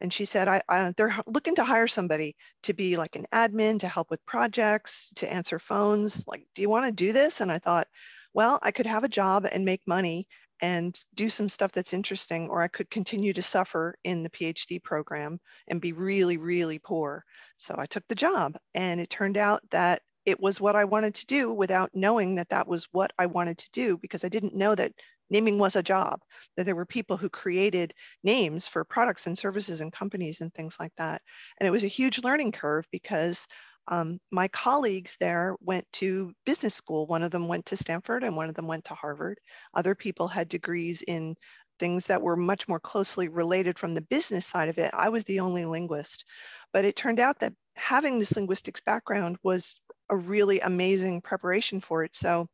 [0.00, 3.78] And she said, I, I, they're looking to hire somebody to be like an admin,
[3.80, 6.24] to help with projects, to answer phones.
[6.26, 7.40] Like, do you want to do this?
[7.40, 7.88] And I thought,
[8.32, 10.26] well, I could have a job and make money
[10.60, 14.82] and do some stuff that's interesting, or I could continue to suffer in the PhD
[14.82, 17.24] program and be really, really poor.
[17.56, 21.14] So I took the job, and it turned out that it was what I wanted
[21.16, 24.54] to do without knowing that that was what I wanted to do because I didn't
[24.54, 24.92] know that
[25.30, 26.20] naming was a job,
[26.56, 30.76] that there were people who created names for products and services and companies and things
[30.78, 31.22] like that.
[31.58, 33.46] And it was a huge learning curve because
[33.88, 37.06] um, my colleagues there went to business school.
[37.06, 39.38] One of them went to Stanford and one of them went to Harvard.
[39.74, 41.34] Other people had degrees in
[41.78, 44.90] things that were much more closely related from the business side of it.
[44.94, 46.24] I was the only linguist.
[46.72, 52.04] But it turned out that having this linguistics background was a really amazing preparation for
[52.04, 52.14] it.
[52.14, 52.46] So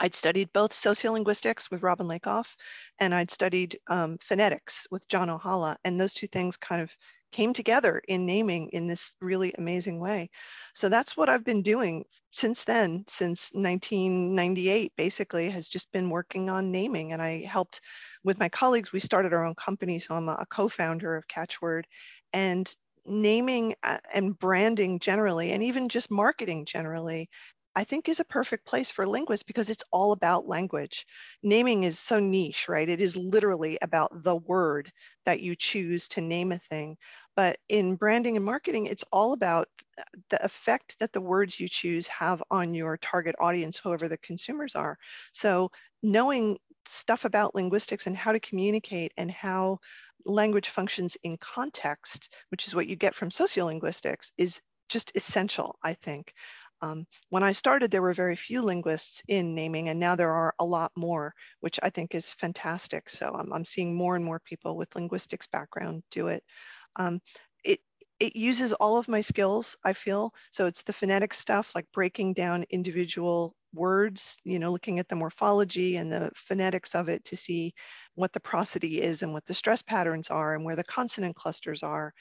[0.00, 2.56] I'd studied both sociolinguistics with Robin Lakoff
[2.98, 5.76] and I'd studied um, phonetics with John Ohala.
[5.84, 6.90] And those two things kind of
[7.32, 10.30] came together in naming in this really amazing way.
[10.74, 16.50] So that's what I've been doing since then, since 1998, basically, has just been working
[16.50, 17.12] on naming.
[17.12, 17.80] And I helped
[18.24, 20.00] with my colleagues, we started our own company.
[20.00, 21.84] So I'm a co-founder of Catchword.
[22.32, 22.72] And
[23.06, 27.28] naming uh, and branding generally, and even just marketing generally,
[27.76, 31.06] I think is a perfect place for linguists because it's all about language.
[31.42, 32.88] Naming is so niche, right?
[32.88, 34.92] It is literally about the word
[35.26, 36.96] that you choose to name a thing.
[37.36, 39.68] But in branding and marketing, it's all about
[40.30, 44.74] the effect that the words you choose have on your target audience, whoever the consumers
[44.74, 44.96] are.
[45.32, 45.70] So
[46.02, 49.78] knowing stuff about linguistics and how to communicate and how
[50.26, 55.94] language functions in context, which is what you get from sociolinguistics, is just essential, I
[55.94, 56.32] think.
[56.84, 60.54] Um, when I started, there were very few linguists in naming, and now there are
[60.58, 63.08] a lot more, which I think is fantastic.
[63.08, 66.44] So I'm, seeing more and more people with linguistics background do it.
[66.96, 67.20] Um,
[67.64, 67.80] it,
[68.20, 70.34] it uses all of my skills, I feel.
[70.50, 75.16] So it's the phonetic stuff, like breaking down individual words, you know, looking at the
[75.16, 77.72] morphology and the phonetics of it to see
[78.14, 81.82] what the prosody is and what the stress patterns are and where the consonant clusters
[81.82, 82.12] are.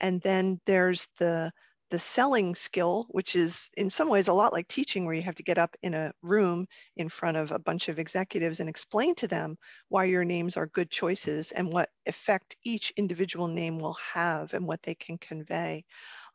[0.00, 1.50] And then there's the
[1.90, 5.34] the selling skill, which is in some ways a lot like teaching, where you have
[5.36, 9.14] to get up in a room in front of a bunch of executives and explain
[9.16, 9.56] to them
[9.88, 14.66] why your names are good choices and what effect each individual name will have and
[14.66, 15.84] what they can convey.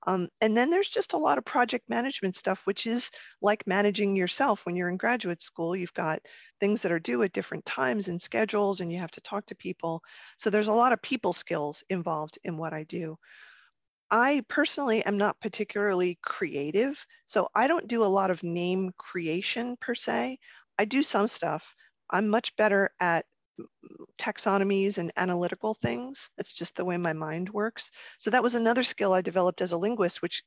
[0.08, 4.16] Um, and then there's just a lot of project management stuff, which is like managing
[4.16, 5.76] yourself when you're in graduate school.
[5.76, 6.22] You've got
[6.60, 9.56] things that are due at different times and schedules, and you have to talk to
[9.56, 10.02] people.
[10.38, 13.18] So there's a lot of people skills involved in what I do.
[14.18, 19.76] I personally am not particularly creative, so I don't do a lot of name creation
[19.82, 20.40] per se.
[20.80, 21.76] I do some stuff.
[22.10, 23.26] I'm much better at
[24.18, 26.30] taxonomies and analytical things.
[26.38, 27.92] That's just the way my mind works.
[28.18, 30.44] So that was another skill I developed as a linguist, which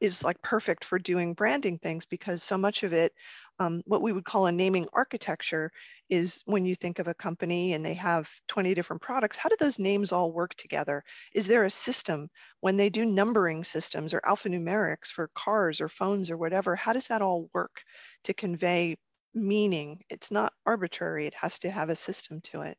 [0.00, 3.12] is like perfect for doing branding things because so much of it,
[3.58, 5.70] um, what we would call a naming architecture,
[6.08, 9.56] is when you think of a company and they have 20 different products, how do
[9.58, 11.02] those names all work together?
[11.34, 12.28] Is there a system
[12.60, 16.76] when they do numbering systems or alphanumerics for cars or phones or whatever?
[16.76, 17.82] How does that all work
[18.24, 18.96] to convey
[19.34, 20.02] meaning?
[20.10, 22.78] It's not arbitrary, it has to have a system to it.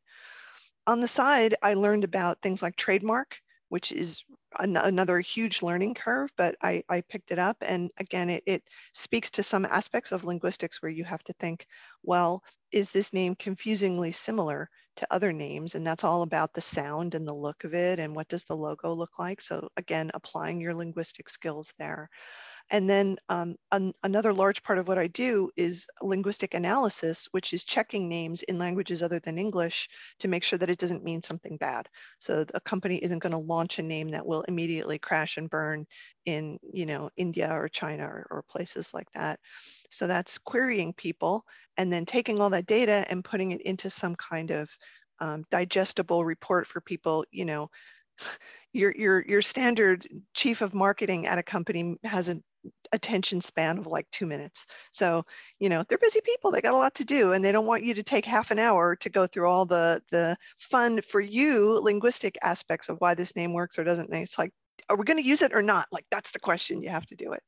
[0.86, 3.36] On the side, I learned about things like trademark,
[3.68, 4.24] which is
[4.58, 7.56] an another huge learning curve, but I, I picked it up.
[7.60, 11.66] And again, it, it speaks to some aspects of linguistics where you have to think,
[12.02, 15.74] well, is this name confusingly similar to other names?
[15.76, 18.56] And that's all about the sound and the look of it and what does the
[18.56, 19.40] logo look like?
[19.40, 22.10] So again, applying your linguistic skills there.
[22.70, 27.52] And then um, an, another large part of what I do is linguistic analysis, which
[27.52, 29.88] is checking names in languages other than English
[30.20, 31.88] to make sure that it doesn't mean something bad.
[32.20, 35.84] So a company isn't going to launch a name that will immediately crash and burn
[36.26, 39.40] in, you know, India or China or, or places like that.
[39.90, 41.44] So that's querying people
[41.76, 44.70] and then taking all that data and putting it into some kind of
[45.18, 47.68] um, digestible report for people, you know,
[48.72, 52.40] your your your standard chief of marketing at a company has a
[52.92, 54.66] attention span of like two minutes.
[54.90, 55.24] So,
[55.58, 57.84] you know, they're busy people, they got a lot to do and they don't want
[57.84, 61.78] you to take half an hour to go through all the, the fun for you
[61.82, 64.12] linguistic aspects of why this name works or doesn't.
[64.12, 64.52] It's like,
[64.88, 65.86] are we going to use it or not?
[65.92, 66.82] Like that's the question.
[66.82, 67.42] You have to do it.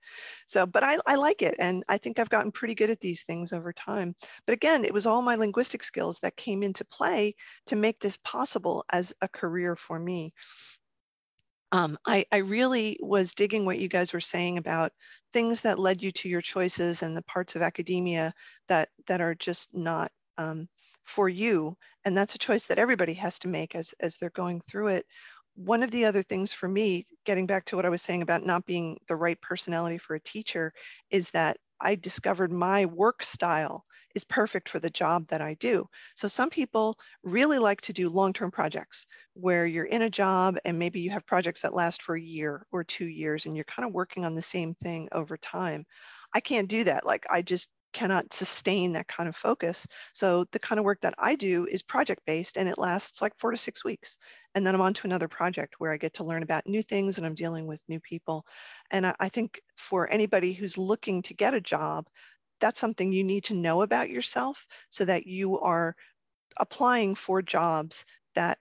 [0.47, 1.57] So, but I, I like it.
[1.59, 4.14] And I think I've gotten pretty good at these things over time.
[4.47, 7.34] But again, it was all my linguistic skills that came into play
[7.66, 10.32] to make this possible as a career for me.
[11.73, 14.93] Um, I, I really was digging what you guys were saying about
[15.33, 18.35] things that led you to your choices and the parts of academia
[18.68, 20.68] that that are just not um,
[21.05, 21.77] for you.
[22.05, 25.07] And that's a choice that everybody has to make as, as they're going through it.
[25.55, 28.45] One of the other things for me, getting back to what I was saying about
[28.45, 30.73] not being the right personality for a teacher,
[31.11, 33.85] is that I discovered my work style
[34.15, 35.89] is perfect for the job that I do.
[36.15, 40.79] So some people really like to do long-term projects where you're in a job and
[40.79, 43.87] maybe you have projects that last for a year or two years and you're kind
[43.87, 45.85] of working on the same thing over time.
[46.35, 47.05] I can't do that.
[47.05, 49.87] Like I just cannot sustain that kind of focus.
[50.15, 53.39] So the kind of work that I do is project based and it lasts like
[53.39, 54.17] four to six weeks.
[54.55, 57.19] And then I'm on to another project where I get to learn about new things
[57.19, 58.45] and I'm dealing with new people.
[58.91, 62.07] And I, I think for anybody who's looking to get a job,
[62.63, 65.95] that's something you need to know about yourself so that you are
[66.59, 68.05] applying for jobs
[68.37, 68.59] that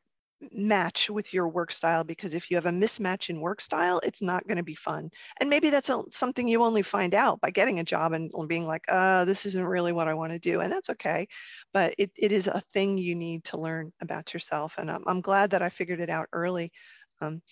[0.52, 4.24] match with your work style because if you have a mismatch in work style it's
[4.24, 5.08] not going to be fun.
[5.40, 8.84] And maybe that's something you only find out by getting a job and being like
[8.90, 11.28] uh this isn't really what i want to do and that's okay.
[11.74, 15.22] But it, it is a thing you need to learn about yourself and i'm, I'm
[15.22, 16.72] glad that i figured it out early.
[17.22, 17.44] Um,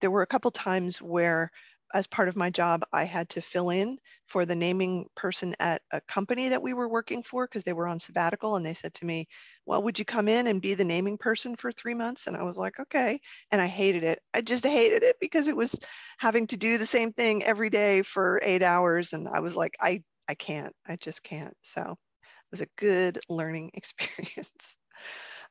[0.00, 1.50] there were a couple times where
[1.94, 5.82] as part of my job, I had to fill in for the naming person at
[5.92, 8.56] a company that we were working for because they were on sabbatical.
[8.56, 9.28] And they said to me,
[9.66, 12.26] Well, would you come in and be the naming person for three months?
[12.26, 13.20] And I was like, Okay.
[13.52, 14.20] And I hated it.
[14.34, 15.78] I just hated it because it was
[16.18, 19.12] having to do the same thing every day for eight hours.
[19.12, 20.74] And I was like, I, I can't.
[20.86, 21.56] I just can't.
[21.62, 24.78] So it was a good learning experience.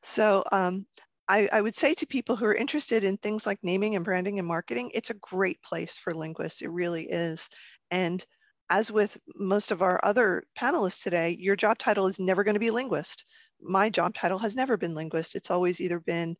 [0.03, 0.85] So um,
[1.27, 4.37] I, I, would say to people who are interested in things like naming and branding
[4.37, 6.61] and marketing, it's a great place for linguists.
[6.61, 7.49] It really is.
[7.91, 8.23] And
[8.69, 12.59] as with most of our other panelists today, your job title is never going to
[12.59, 13.25] be linguist.
[13.61, 15.35] My job title has never been linguist.
[15.35, 16.35] It's always either been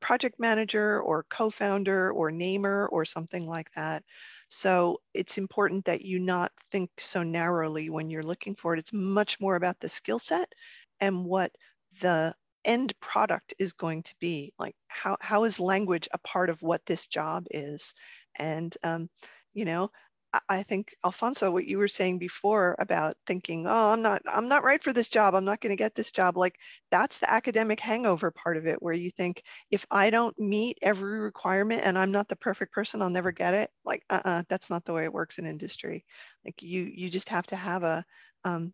[0.00, 4.04] project manager or co-founder or namer or something like that.
[4.48, 8.80] So it's important that you not think so narrowly when you're looking for it.
[8.80, 10.52] It's much more about the skill set
[11.00, 11.52] and what
[12.00, 12.34] the
[12.64, 16.84] end product is going to be like how, how is language a part of what
[16.86, 17.94] this job is?
[18.38, 19.08] And um,
[19.54, 19.90] you know
[20.32, 24.48] I, I think alfonso what you were saying before about thinking oh i'm not i'm
[24.48, 25.34] not right for this job.
[25.34, 26.56] I'm not going to get this job like
[26.90, 31.20] that's the academic hangover part of it where you think if i don't meet every
[31.20, 33.70] requirement and i'm not the perfect person i'll never get it.
[33.84, 36.04] Like uh-uh that's not the way it works in industry.
[36.44, 38.04] Like you you just have to have a
[38.44, 38.72] um,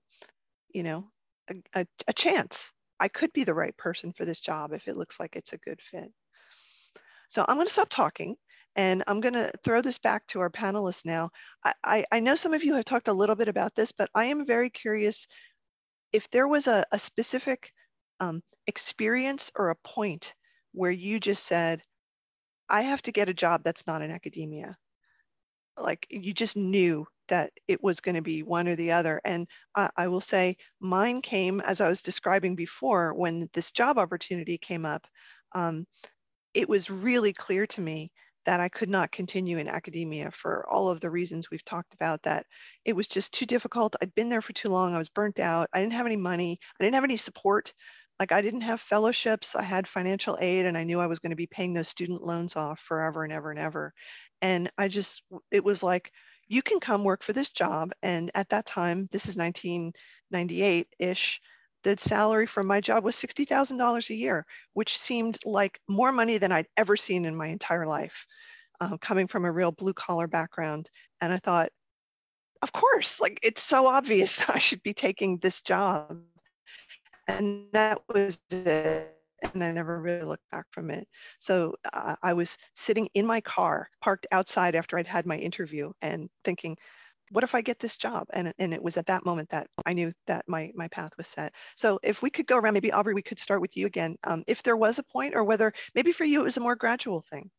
[0.72, 1.10] you know
[1.50, 4.96] a, a, a chance I could be the right person for this job if it
[4.96, 6.10] looks like it's a good fit.
[7.28, 8.36] So I'm going to stop talking
[8.76, 11.30] and I'm going to throw this back to our panelists now.
[11.64, 14.10] I, I, I, know some of you have talked a little bit about this, but
[14.14, 15.26] I am very curious
[16.12, 17.72] if there was a, a specific
[18.20, 20.34] um, experience or a point
[20.72, 21.82] where you just said,
[22.68, 24.76] I have to get a job that's not in academia.
[25.78, 29.20] Like you just knew that it was going to be one or the other.
[29.24, 34.58] And I, will say mine came, as I was describing before, when this job opportunity
[34.58, 35.06] came up,
[35.54, 35.86] um,
[36.54, 38.12] it was really clear to me
[38.46, 42.22] that I could not continue in academia for all of the reasons we've talked about,
[42.22, 42.46] that
[42.84, 43.96] it was just too difficult.
[44.00, 44.94] I'd been there for too long.
[44.94, 45.68] I was burnt out.
[45.72, 46.58] I didn't have any money.
[46.80, 47.74] I didn't have any support.
[48.20, 49.56] Like I didn't have fellowships.
[49.56, 52.22] I had financial aid and I knew I was going to be paying those student
[52.22, 53.92] loans off forever and ever and ever.
[54.42, 56.12] And I just, it was like,
[56.48, 57.92] you can come work for this job.
[58.02, 61.40] And at that time, this is 1998 ish,
[61.82, 66.52] the salary from my job was $60,000 a year, which seemed like more money than
[66.52, 68.26] I'd ever seen in my entire life,
[68.80, 70.90] uh, coming from a real blue collar background.
[71.20, 71.70] And I thought,
[72.62, 76.20] of course, like it's so obvious that I should be taking this job.
[77.28, 79.15] And that was it
[79.54, 81.06] and I never really looked back from it.
[81.38, 85.92] So uh, I was sitting in my car, parked outside after I'd had my interview,
[86.02, 86.76] and thinking,
[87.32, 88.26] what if I get this job?
[88.32, 91.26] And, and it was at that moment that I knew that my, my path was
[91.26, 91.52] set.
[91.76, 94.14] So if we could go around, maybe Aubrie, we could start with you again.
[94.24, 96.76] Um, if there was a point or whether maybe for you it was a more
[96.76, 97.50] gradual thing.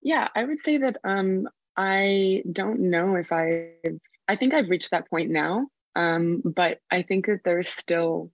[0.00, 3.98] Yeah, I would say that um, I don't know if I've,
[4.28, 8.30] I think I've reached that point now, um, but I think that there's still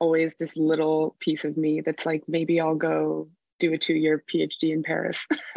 [0.00, 3.28] always this little piece of me that's like maybe I'll go
[3.58, 5.26] do a two-year PhD in Paris.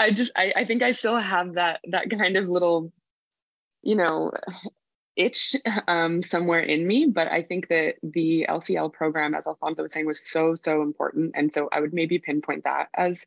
[0.00, 2.92] I just I, I think I still have that that kind of little,
[3.82, 4.32] you know,
[5.16, 5.54] itch
[5.88, 7.06] um, somewhere in me.
[7.06, 11.32] But I think that the LCL program, as Alfonso was saying, was so so important,
[11.34, 13.26] and so I would maybe pinpoint that as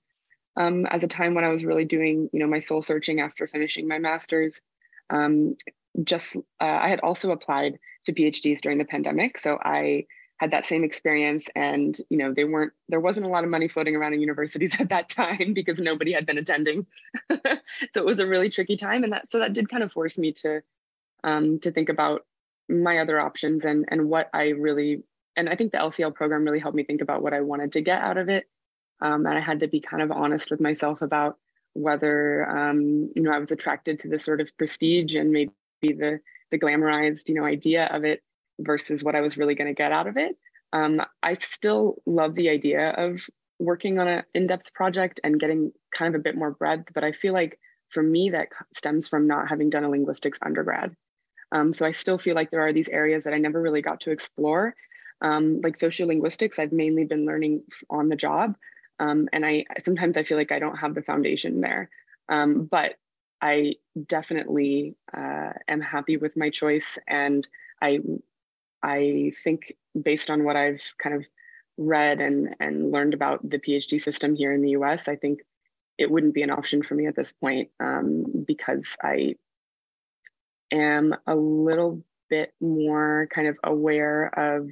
[0.56, 3.48] um, as a time when I was really doing you know my soul searching after
[3.48, 4.62] finishing my master's.
[5.10, 5.56] Um,
[6.04, 10.06] just uh, I had also applied to PhDs during the pandemic, so I
[10.38, 11.50] had that same experience.
[11.56, 14.76] And you know they weren't there wasn't a lot of money floating around in universities
[14.80, 16.86] at that time because nobody had been attending.
[17.94, 19.04] So it was a really tricky time.
[19.04, 20.62] And that so that did kind of force me to
[21.24, 22.26] um, to think about
[22.70, 25.04] my other options and and what i really
[25.36, 27.82] and i think the lcl program really helped me think about what i wanted to
[27.82, 28.46] get out of it.
[29.00, 31.38] Um, and i had to be kind of honest with myself about
[31.74, 36.20] whether um, you know i was attracted to the sort of prestige and maybe the
[36.52, 38.22] the glamorized you know idea of it
[38.60, 40.38] versus what I was really going to get out of it.
[40.74, 43.26] Um, I still love the idea of
[43.60, 47.12] working on an in-depth project and getting kind of a bit more breadth, but I
[47.12, 50.96] feel like for me that stems from not having done a linguistics undergrad.
[51.52, 54.02] Um, so I still feel like there are these areas that I never really got
[54.02, 54.76] to explore.
[55.22, 58.56] Um, like sociolinguistics, I've mainly been learning on the job.
[59.00, 61.90] Um, and I sometimes I feel like I don't have the foundation there.
[62.30, 62.96] Um, but
[63.42, 63.76] I
[64.08, 67.48] definitely uh, am happy with my choice and
[67.82, 68.00] I
[68.84, 71.26] I think based on what I've kind of
[71.78, 75.40] read and and learned about the PhD system here in the U.S., I think
[75.98, 79.36] it wouldn't be an option for me at this point um, because I
[80.72, 84.72] am a little bit more kind of aware of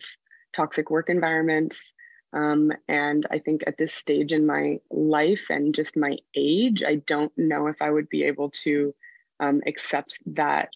[0.53, 1.91] toxic work environments.
[2.33, 6.95] Um, and I think at this stage in my life and just my age, I
[6.95, 8.93] don't know if I would be able to
[9.39, 10.69] um, accept that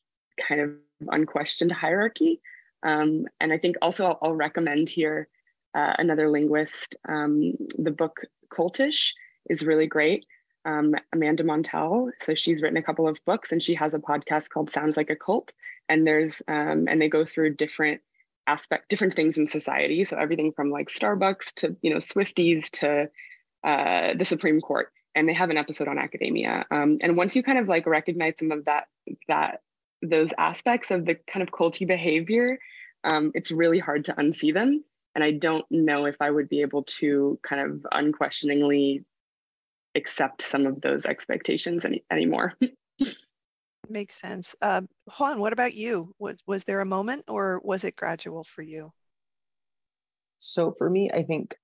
[0.47, 0.71] kind of
[1.09, 2.41] unquestioned hierarchy.
[2.83, 5.27] Um, and I think also I'll, I'll recommend here
[5.73, 6.95] uh, another linguist.
[7.07, 9.13] Um, the book Cultish
[9.49, 10.25] is really great.
[10.65, 12.11] Um, Amanda Montell.
[12.21, 15.09] So she's written a couple of books and she has a podcast called Sounds Like
[15.09, 15.51] a Cult.
[15.87, 18.01] And there's um, and they go through different
[18.45, 20.05] aspect, different things in society.
[20.05, 23.09] So everything from like Starbucks to you know Swifties to
[23.63, 24.91] uh, the Supreme Court.
[25.15, 26.65] And they have an episode on academia.
[26.69, 28.87] Um, and once you kind of like recognize some of that
[29.27, 29.61] that
[30.01, 32.59] those aspects of the kind of culty behavior,
[33.03, 34.83] um, it's really hard to unsee them.
[35.15, 39.05] And I don't know if I would be able to kind of unquestioningly
[39.95, 42.53] accept some of those expectations any, anymore.
[43.89, 44.55] Makes sense.
[44.61, 44.81] Uh,
[45.17, 46.13] Juan, what about you?
[46.19, 48.91] Was was there a moment, or was it gradual for you?
[50.37, 51.55] So for me, I think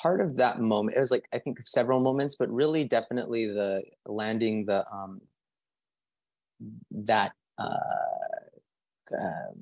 [0.00, 3.82] part of that moment, it was like I think several moments, but really definitely the
[4.06, 5.20] landing the um
[6.90, 9.52] that uh, uh,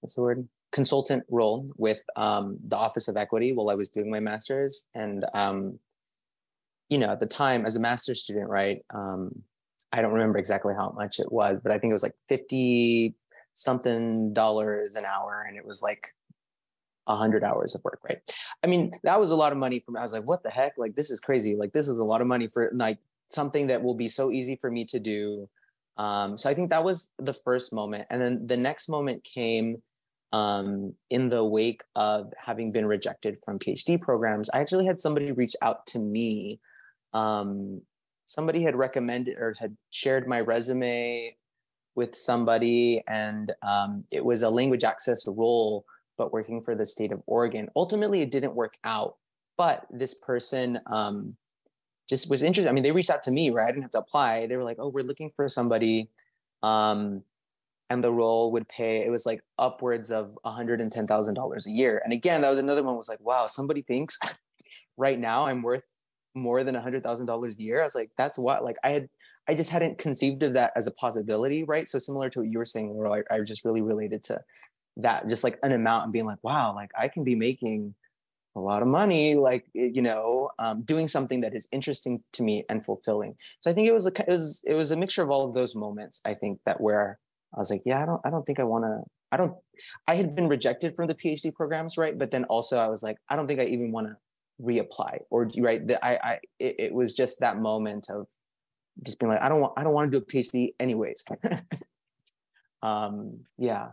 [0.00, 4.10] what's the word consultant role with um, the Office of Equity while I was doing
[4.10, 5.78] my master's, and um,
[6.88, 8.84] you know at the time as a master's student, right?
[8.92, 9.42] Um,
[9.92, 13.14] I don't remember exactly how much it was, but I think it was like fifty
[13.54, 16.14] something dollars an hour, and it was like
[17.06, 18.18] a hundred hours of work, right?
[18.62, 20.00] I mean, that was a lot of money for me.
[20.00, 20.72] I was like, what the heck?
[20.76, 21.54] Like, this is crazy.
[21.54, 24.56] Like, this is a lot of money for like something that will be so easy
[24.60, 25.48] for me to do
[25.98, 28.06] um, so I think that was the first moment.
[28.10, 29.82] And then the next moment came
[30.32, 34.50] um, in the wake of having been rejected from PhD programs.
[34.50, 36.60] I actually had somebody reach out to me.
[37.14, 37.80] Um,
[38.24, 41.36] somebody had recommended or had shared my resume
[41.94, 45.86] with somebody, and um, it was a language access role,
[46.18, 47.70] but working for the state of Oregon.
[47.74, 49.16] Ultimately, it didn't work out.
[49.56, 51.36] But this person um,
[52.08, 52.70] just was interested.
[52.70, 53.64] I mean, they reached out to me, right?
[53.64, 54.46] I didn't have to apply.
[54.46, 56.10] They were like, "Oh, we're looking for somebody,"
[56.62, 57.22] um,
[57.90, 59.04] and the role would pay.
[59.04, 62.00] It was like upwards of one hundred and ten thousand dollars a year.
[62.04, 62.96] And again, that was another one.
[62.96, 64.18] Was like, wow, somebody thinks
[64.96, 65.84] right now I'm worth
[66.34, 67.80] more than a hundred thousand dollars a year.
[67.80, 68.64] I was like, that's what.
[68.64, 69.08] Like, I had,
[69.48, 71.88] I just hadn't conceived of that as a possibility, right?
[71.88, 74.40] So similar to what you were saying, Laurel, I, I just really related to
[74.98, 77.94] that, just like an amount and being like, wow, like I can be making
[78.56, 82.64] a lot of money, like you know, um, doing something that is interesting to me
[82.68, 83.36] and fulfilling.
[83.60, 85.54] So I think it was a it was it was a mixture of all of
[85.54, 86.22] those moments.
[86.24, 87.18] I think that where
[87.54, 89.02] I was like, yeah, I don't I don't think I want to.
[89.30, 89.56] I don't.
[90.08, 92.18] I had been rejected from the PhD programs, right?
[92.18, 94.16] But then also I was like, I don't think I even want to
[94.60, 95.86] reapply or right.
[95.86, 98.26] That I I it, it was just that moment of
[99.04, 101.26] just being like, I don't want I don't want to do a PhD anyways.
[102.82, 103.88] um, yeah.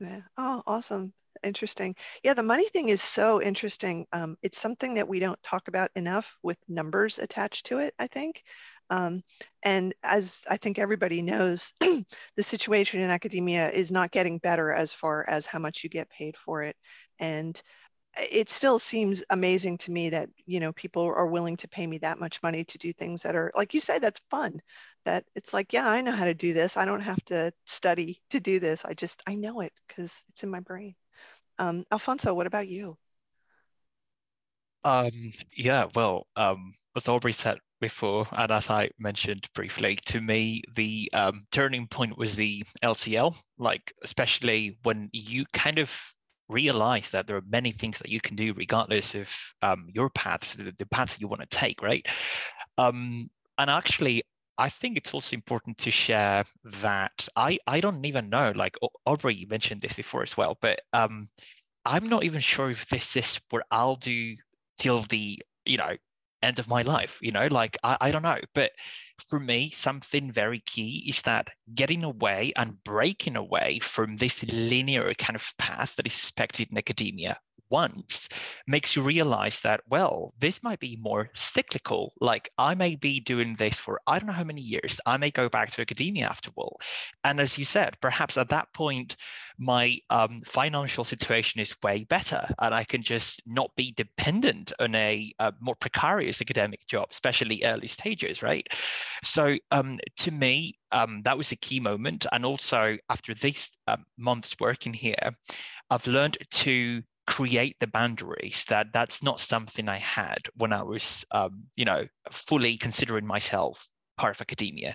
[0.00, 0.20] Yeah.
[0.36, 1.94] Oh, awesome interesting.
[2.22, 4.06] Yeah, the money thing is so interesting.
[4.12, 8.06] Um, it's something that we don't talk about enough with numbers attached to it, I
[8.06, 8.42] think.
[8.90, 9.22] Um,
[9.62, 14.92] and as I think everybody knows, the situation in academia is not getting better as
[14.92, 16.76] far as how much you get paid for it.
[17.20, 17.60] And
[18.18, 21.98] it still seems amazing to me that you know people are willing to pay me
[21.98, 24.60] that much money to do things that are like you say that's fun
[25.04, 28.20] that it's like yeah i know how to do this i don't have to study
[28.30, 30.94] to do this i just i know it because it's in my brain
[31.60, 32.96] um, Alfonso, what about you?
[34.82, 40.62] Um, yeah, well, um, as Aubrie said before, and as I mentioned briefly, to me,
[40.74, 45.94] the um, turning point was the LCL, like, especially when you kind of
[46.48, 49.32] realize that there are many things that you can do regardless of
[49.62, 52.06] um, your paths, the, the paths you want to take, right?
[52.78, 54.22] Um, and actually,
[54.60, 58.52] I think it's also important to share that I I don't even know.
[58.54, 58.76] Like
[59.08, 61.28] Aubrie, you mentioned this before as well, but um,
[61.86, 64.36] I'm not even sure if this is what I'll do
[64.78, 65.96] till the you know
[66.42, 68.72] end of my life you know like I, I don't know but
[69.20, 75.12] for me something very key is that getting away and breaking away from this linear
[75.14, 77.38] kind of path that is expected in academia
[77.70, 78.28] once
[78.66, 82.12] makes you realize that, well, this might be more cyclical.
[82.20, 85.00] Like I may be doing this for I don't know how many years.
[85.06, 86.78] I may go back to academia after all.
[87.24, 89.16] And as you said, perhaps at that point,
[89.58, 94.94] my um, financial situation is way better and I can just not be dependent on
[94.94, 98.66] a, a more precarious academic job, especially early stages, right?
[99.22, 102.26] So um, to me, um, that was a key moment.
[102.32, 105.36] And also after these um, months working here,
[105.90, 111.24] I've learned to create the boundaries that that's not something I had when I was,
[111.30, 113.86] um, you know, fully considering myself
[114.18, 114.94] part of academia.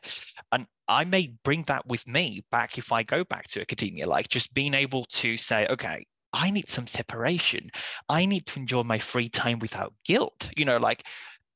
[0.52, 4.28] And I may bring that with me back if I go back to academia, like
[4.30, 7.70] just being able to say, okay, I need some separation.
[8.10, 10.52] I need to enjoy my free time without guilt.
[10.58, 11.04] You know, like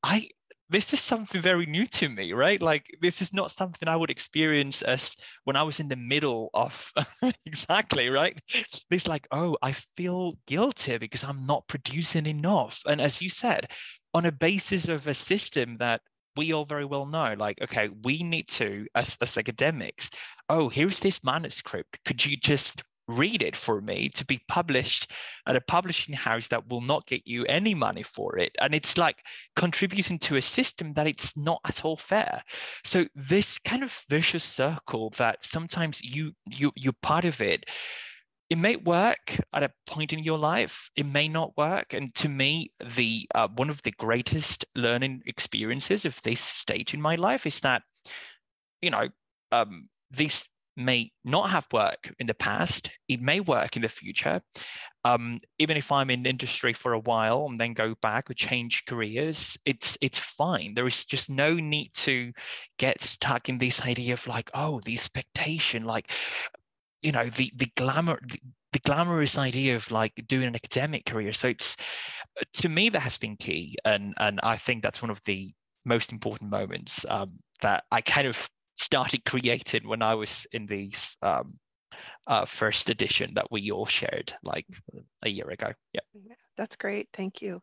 [0.02, 0.28] I
[0.70, 2.62] this is something very new to me, right?
[2.62, 6.48] Like this is not something I would experience as when I was in the middle
[6.54, 6.92] of
[7.46, 8.38] exactly, right?
[8.90, 12.82] It's like, oh, I feel guilty because I'm not producing enough.
[12.86, 13.72] And as you said,
[14.14, 16.00] on a basis of a system that
[16.36, 20.10] we all very well know, like, okay, we need to, as, as academics,
[20.48, 21.98] oh, here's this manuscript.
[22.04, 25.12] Could you just read it for me to be published
[25.46, 28.52] at a publishing house that will not get you any money for it.
[28.60, 29.18] And it's like
[29.56, 32.42] contributing to a system that it's not at all fair.
[32.84, 37.64] So this kind of vicious circle that sometimes you you you're part of it
[38.50, 40.90] it may work at a point in your life.
[40.96, 41.94] It may not work.
[41.94, 47.00] And to me the uh, one of the greatest learning experiences of this stage in
[47.00, 47.82] my life is that
[48.82, 49.08] you know
[49.52, 50.48] um, these
[50.80, 52.90] may not have worked in the past.
[53.08, 54.40] It may work in the future.
[55.04, 58.84] Um, even if I'm in industry for a while and then go back or change
[58.86, 60.74] careers, it's it's fine.
[60.74, 62.32] There is just no need to
[62.78, 66.10] get stuck in this idea of like, oh, the expectation, like,
[67.02, 68.18] you know, the the glamour.
[68.26, 68.38] The,
[68.72, 71.32] the glamorous idea of like doing an academic career.
[71.32, 71.76] So it's
[72.52, 75.52] to me that has been key, and and I think that's one of the
[75.84, 77.28] most important moments um,
[77.62, 78.48] that I kind of
[78.80, 81.58] started creating when I was in these um,
[82.26, 84.66] uh, first edition that we all shared like
[85.22, 85.72] a year ago.
[85.92, 86.00] Yeah.
[86.56, 87.08] That's great.
[87.12, 87.62] Thank you.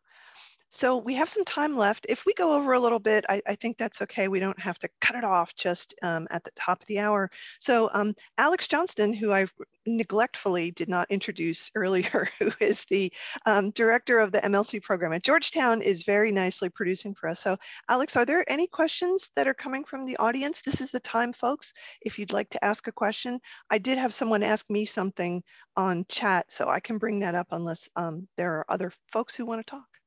[0.70, 2.04] So we have some time left.
[2.10, 4.28] If we go over a little bit, I, I think that's okay.
[4.28, 7.30] We don't have to cut it off just um, at the top of the hour.
[7.58, 9.46] So um, Alex Johnston, who I
[9.86, 13.10] neglectfully did not introduce earlier, who is the
[13.46, 17.40] um, director of the MLC program at Georgetown, is very nicely producing for us.
[17.40, 17.56] So
[17.88, 20.60] Alex, are there any questions that are coming from the audience?
[20.60, 23.40] This is the time, folks, if you'd like to ask a question.
[23.70, 25.42] I did have someone ask me something
[25.78, 29.46] on chat, so I can bring that up unless um, there are other folks who
[29.46, 29.97] want to talk.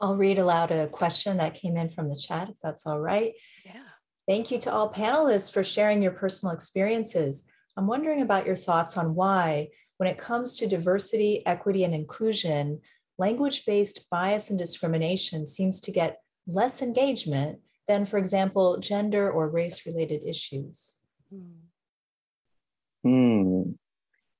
[0.00, 3.32] I'll read aloud a question that came in from the chat, if that's all right.
[3.64, 3.80] Yeah.
[4.28, 7.44] Thank you to all panelists for sharing your personal experiences.
[7.76, 12.80] I'm wondering about your thoughts on why, when it comes to diversity, equity, and inclusion,
[13.18, 19.48] language based bias and discrimination seems to get less engagement than, for example, gender or
[19.48, 20.96] race related issues.
[23.02, 23.62] Hmm.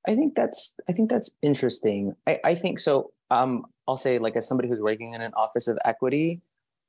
[0.06, 2.14] I think that's I think that's interesting.
[2.26, 3.12] I, I think so.
[3.30, 6.42] Um, I'll say like as somebody who's working in an office of equity,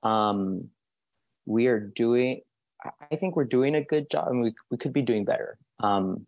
[0.04, 0.70] um,
[1.46, 2.42] we are doing.
[3.12, 5.58] I think we're doing a good job, and we we could be doing better.
[5.80, 6.28] Um,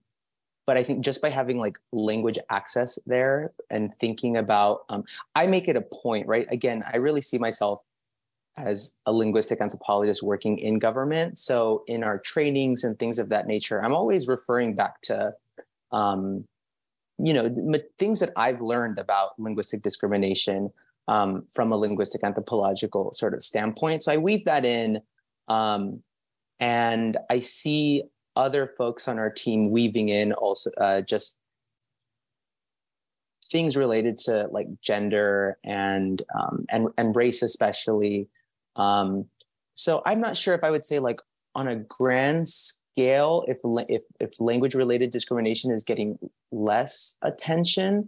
[0.65, 5.03] but I think just by having like language access there and thinking about, um,
[5.35, 6.47] I make it a point, right?
[6.49, 7.81] Again, I really see myself
[8.57, 11.37] as a linguistic anthropologist working in government.
[11.37, 15.33] So in our trainings and things of that nature, I'm always referring back to
[15.91, 16.45] um,
[17.17, 17.53] you know
[17.97, 20.71] things that i've learned about linguistic discrimination
[21.07, 24.03] um, from a linguistic anthropological sort of standpoint.
[24.03, 25.01] So i weave that in
[25.47, 26.01] um,
[26.59, 28.03] and i see
[28.35, 31.39] other folks on our team weaving in also uh, just
[33.43, 38.27] things related to like gender and um, and and race especially.
[38.77, 39.25] Um,
[39.73, 41.19] so i'm not sure if i would say like
[41.55, 42.47] on a grand
[42.95, 43.57] scale if
[43.89, 46.17] if if language related discrimination is getting
[46.51, 48.07] less attention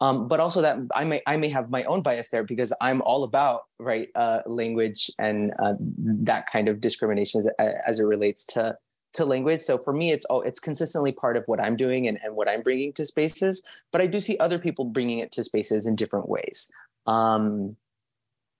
[0.00, 3.00] um, but also that I may I may have my own bias there because I'm
[3.02, 7.48] all about right uh, language and uh, that kind of discrimination as,
[7.86, 8.76] as, it relates to
[9.14, 9.60] to language.
[9.60, 12.48] So for me, it's all it's consistently part of what I'm doing and, and what
[12.48, 13.62] I'm bringing to spaces.
[13.92, 16.72] But I do see other people bringing it to spaces in different ways.
[17.06, 17.76] Um,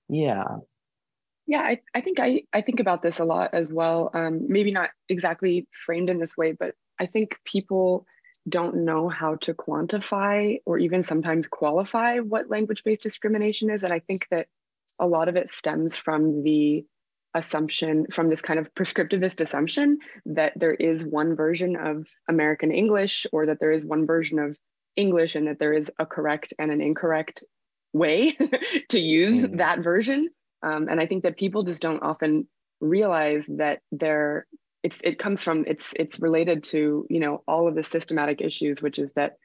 [0.09, 0.45] yeah.
[1.47, 4.11] Yeah, I, I think I, I think about this a lot as well.
[4.14, 8.07] Um, maybe not exactly framed in this way, but I think people
[8.49, 13.84] don't know how to quantify or even sometimes qualify what language-based discrimination is.
[13.84, 14.47] And I think that
[14.99, 16.84] a lot of it stems from the
[17.34, 23.26] assumption from this kind of prescriptivist assumption that there is one version of American English
[23.32, 24.57] or that there is one version of
[24.97, 27.42] English and that there is a correct and an incorrect
[27.92, 28.36] way
[28.88, 29.59] to use mm.
[29.59, 30.28] that version.
[30.65, 32.49] Um, and I think that people just don't often
[32.81, 34.47] realize that there
[34.83, 38.83] it's it comes from it's it's related to you know all of the systematic issues,
[38.83, 39.37] which is that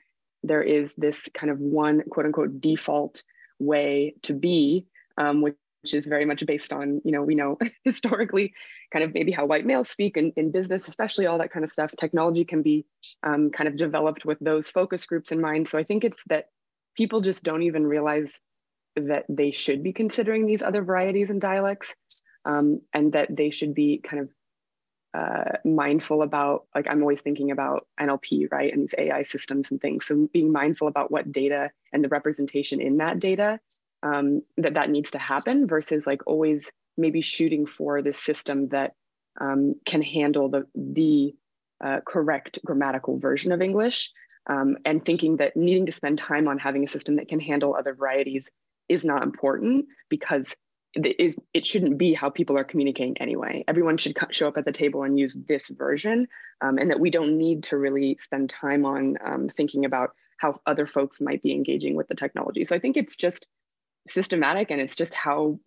[0.43, 3.23] there is this kind of one quote unquote default
[3.59, 4.85] way to be,
[5.17, 8.53] um, which which is very much based on, you know, we know historically
[8.91, 11.71] kind of maybe how white males speak in, in business, especially all that kind of
[11.71, 11.93] stuff.
[11.97, 12.85] Technology can be
[13.23, 15.67] um, kind of developed with those focus groups in mind.
[15.67, 16.49] So I think it's that
[16.95, 18.39] people just don't even realize
[19.07, 21.95] that they should be considering these other varieties and dialects
[22.45, 24.29] um, and that they should be kind of
[25.13, 29.81] uh, mindful about like i'm always thinking about nlp right and these ai systems and
[29.81, 30.05] things.
[30.05, 33.59] So being mindful about what data and the representation in that data
[34.03, 38.93] um, that that needs to happen versus like always maybe shooting for this system that
[39.41, 41.35] um, can handle the the
[41.83, 44.11] uh, correct grammatical version of English
[44.47, 47.73] um, and thinking that needing to spend time on having a system that can handle
[47.73, 48.47] other varieties
[48.89, 50.55] is not important because
[50.93, 53.63] it is it shouldn't be how people are communicating anyway.
[53.67, 56.27] Everyone should show up at the table and use this version,
[56.61, 60.59] um, and that we don't need to really spend time on um, thinking about how
[60.65, 62.65] other folks might be engaging with the technology.
[62.65, 63.45] So I think it's just
[64.09, 65.59] systematic and it's just how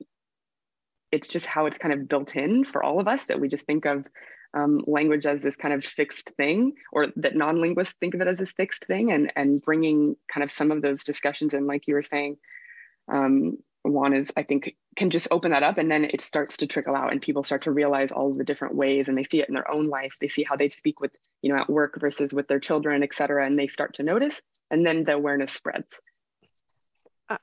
[1.13, 3.67] it's just how it's kind of built in for all of us that we just
[3.67, 4.05] think of
[4.55, 8.39] um, language as this kind of fixed thing or that non-linguists think of it as
[8.39, 11.95] this fixed thing and and bringing kind of some of those discussions in like you
[11.95, 12.37] were saying
[13.09, 16.67] um, Juan is I think can just open that up and then it starts to
[16.67, 19.49] trickle out and people start to realize all the different ways and they see it
[19.49, 22.33] in their own life they see how they speak with you know at work versus
[22.33, 24.41] with their children et cetera and they start to notice
[24.71, 26.01] and then the awareness spreads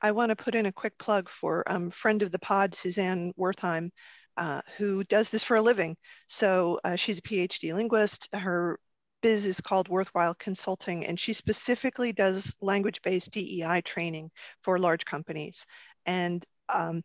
[0.00, 3.32] I want to put in a quick plug for um, friend of the pod, Suzanne
[3.36, 3.90] Wertheim,
[4.36, 5.96] uh, who does this for a living.
[6.28, 8.28] So uh, she's a PhD linguist.
[8.32, 8.78] Her
[9.22, 14.30] biz is called Worthwhile Consulting, and she specifically does language-based DEI training
[14.62, 15.66] for large companies.
[16.06, 17.02] And um,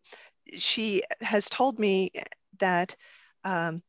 [0.54, 2.10] she has told me
[2.58, 2.96] that
[3.44, 3.80] um,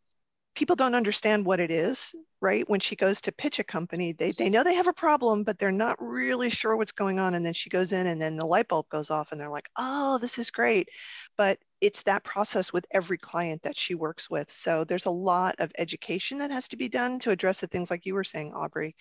[0.55, 4.31] people don't understand what it is right when she goes to pitch a company they,
[4.31, 7.45] they know they have a problem but they're not really sure what's going on and
[7.45, 10.17] then she goes in and then the light bulb goes off and they're like oh
[10.19, 10.89] this is great.
[11.37, 15.55] But it's that process with every client that she works with so there's a lot
[15.59, 18.51] of education that has to be done to address the things like you were saying
[18.53, 18.95] aubrie.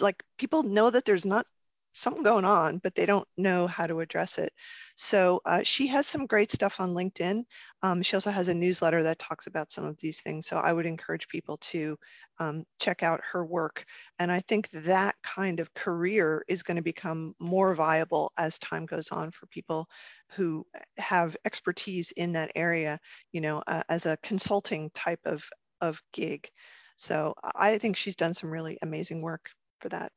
[0.00, 1.46] Like people know that there's not
[1.94, 4.52] something going on, but they don't know how to address it.
[4.96, 7.44] So uh, she has some great stuff on LinkedIn.
[7.82, 10.46] Um, she also has a newsletter that talks about some of these things.
[10.46, 11.96] So I would encourage people to
[12.38, 13.84] um, check out her work.
[14.18, 18.86] And I think that kind of career is going to become more viable as time
[18.86, 19.88] goes on for people
[20.30, 20.66] who
[20.98, 22.98] have expertise in that area,
[23.32, 25.44] you know, uh, as a consulting type of,
[25.80, 26.48] of gig.
[26.96, 29.48] So I think she's done some really amazing work
[29.80, 30.12] for that.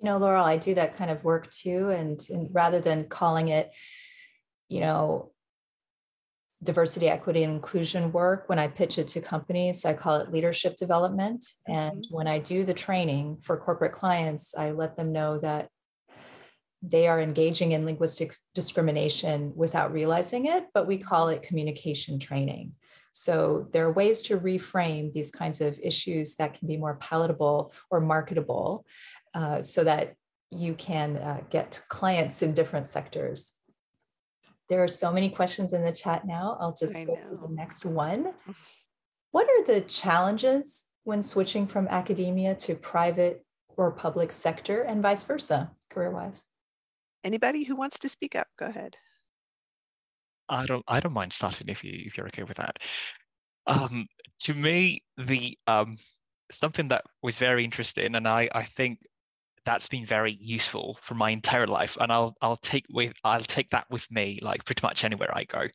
[0.00, 1.90] You know, Laurel, I do that kind of work too.
[1.90, 3.70] And, and rather than calling it,
[4.68, 5.32] you know,
[6.62, 10.76] diversity, equity, and inclusion work, when I pitch it to companies, I call it leadership
[10.76, 11.44] development.
[11.68, 12.14] And mm-hmm.
[12.14, 15.68] when I do the training for corporate clients, I let them know that
[16.82, 22.74] they are engaging in linguistic discrimination without realizing it, but we call it communication training.
[23.12, 27.72] So there are ways to reframe these kinds of issues that can be more palatable
[27.90, 28.84] or marketable
[29.34, 30.14] uh, so that
[30.50, 33.52] you can uh, get clients in different sectors.
[34.68, 36.56] There are so many questions in the chat now.
[36.60, 37.30] I'll just I go know.
[37.30, 38.32] to the next one.
[39.30, 45.22] What are the challenges when switching from academia to private or public sector and vice
[45.24, 46.46] versa, career wise?
[47.24, 48.96] Anybody who wants to speak up, go ahead.
[50.48, 52.78] I don't I don't mind starting if you if you're okay with that.
[53.66, 54.06] Um,
[54.40, 55.96] to me, the um,
[56.52, 59.00] something that was very interesting, and I I think
[59.64, 63.70] that's been very useful for my entire life and i'll i'll take with i'll take
[63.70, 65.66] that with me like pretty much anywhere i go.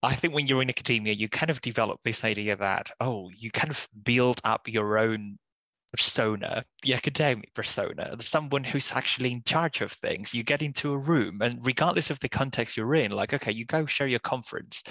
[0.00, 3.50] I think when you're in academia you kind of develop this idea that oh you
[3.50, 5.38] kind of build up your own
[5.90, 10.34] persona the academic persona someone who's actually in charge of things.
[10.34, 13.64] You get into a room and regardless of the context you're in like okay you
[13.64, 14.84] go share your conference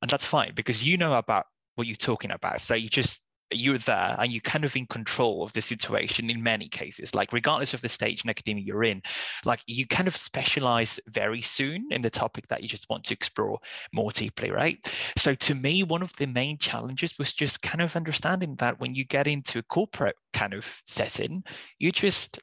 [0.00, 2.60] and that's fine because you know about what you're talking about.
[2.60, 3.21] So you just
[3.56, 7.14] you're there and you're kind of in control of the situation in many cases.
[7.14, 9.02] Like regardless of the stage in academia you're in
[9.44, 13.14] like you kind of specialize very soon in the topic that you just want to
[13.14, 13.58] explore
[13.92, 14.78] more deeply right?
[15.16, 18.94] So to me one of the main challenges was just kind of understanding that when
[18.94, 21.42] you get into a corporate kind of setting
[21.78, 22.40] you're just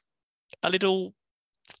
[0.62, 1.14] a little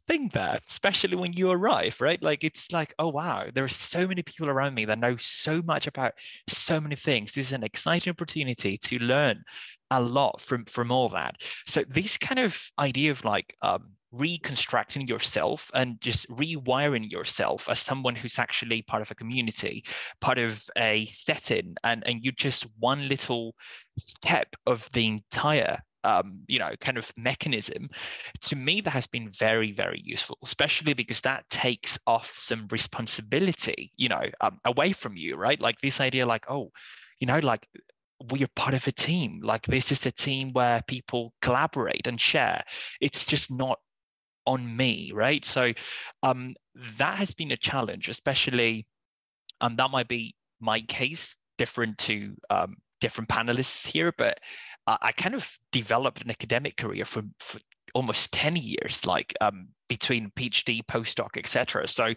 [0.06, 2.22] thing there, especially when you arrive, right?
[2.22, 5.62] Like it's like, oh wow, there are so many people around me that know so
[5.62, 6.12] much about
[6.48, 7.32] so many things.
[7.32, 9.42] This is an exciting opportunity to learn
[9.90, 11.36] a lot from from all that.
[11.66, 17.80] So this kind of idea of like um, reconstructing yourself and just rewiring yourself as
[17.80, 19.84] someone who's actually part of a community,
[20.20, 23.54] part of a setting, and and you're just one little
[23.98, 27.88] step of the entire um, you know, kind of mechanism,
[28.42, 33.92] to me that has been very, very useful, especially because that takes off some responsibility,
[33.96, 35.60] you know, um, away from you, right?
[35.60, 36.70] Like this idea, like, oh,
[37.20, 37.66] you know, like
[38.30, 39.40] we are part of a team.
[39.42, 42.62] Like this is the team where people collaborate and share.
[43.00, 43.78] It's just not
[44.46, 45.44] on me, right?
[45.44, 45.72] So
[46.22, 46.54] um,
[46.98, 48.86] that has been a challenge, especially,
[49.60, 54.40] and um, that might be my case, different to um, different panelists here, but
[54.86, 57.60] uh, I kind of developed an academic career for, for
[57.94, 61.86] almost 10 years, like um, between PhD, postdoc, etc.
[61.88, 62.14] So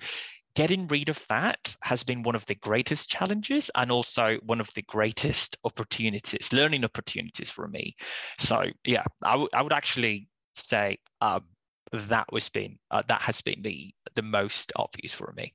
[0.55, 4.69] getting rid of that has been one of the greatest challenges and also one of
[4.75, 7.95] the greatest opportunities, learning opportunities for me.
[8.39, 11.45] So yeah, I, w- I would actually say um,
[11.91, 15.53] that was been uh, that has been the the most obvious for me.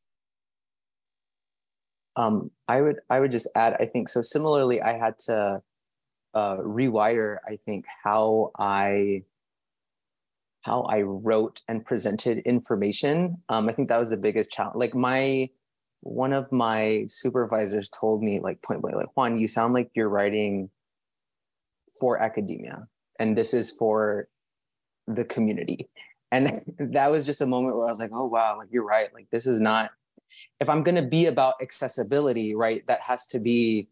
[2.19, 5.63] Um, I would I would just add I think so similarly I had to
[6.35, 9.23] uh, rewire I think how I
[10.63, 13.39] how I wrote and presented information.
[13.49, 14.77] Um, I think that was the biggest challenge.
[14.77, 15.49] Like my
[16.01, 20.09] one of my supervisors told me like point blank like Juan, you sound like you're
[20.09, 20.71] writing
[22.01, 22.89] for academia
[23.21, 24.29] and this is for
[25.07, 25.89] the community.
[26.33, 29.09] And that was just a moment where I was like, oh wow, like you're right.
[29.15, 29.93] Like this is not
[30.61, 33.89] if I'm going to be about accessibility, right, that has to be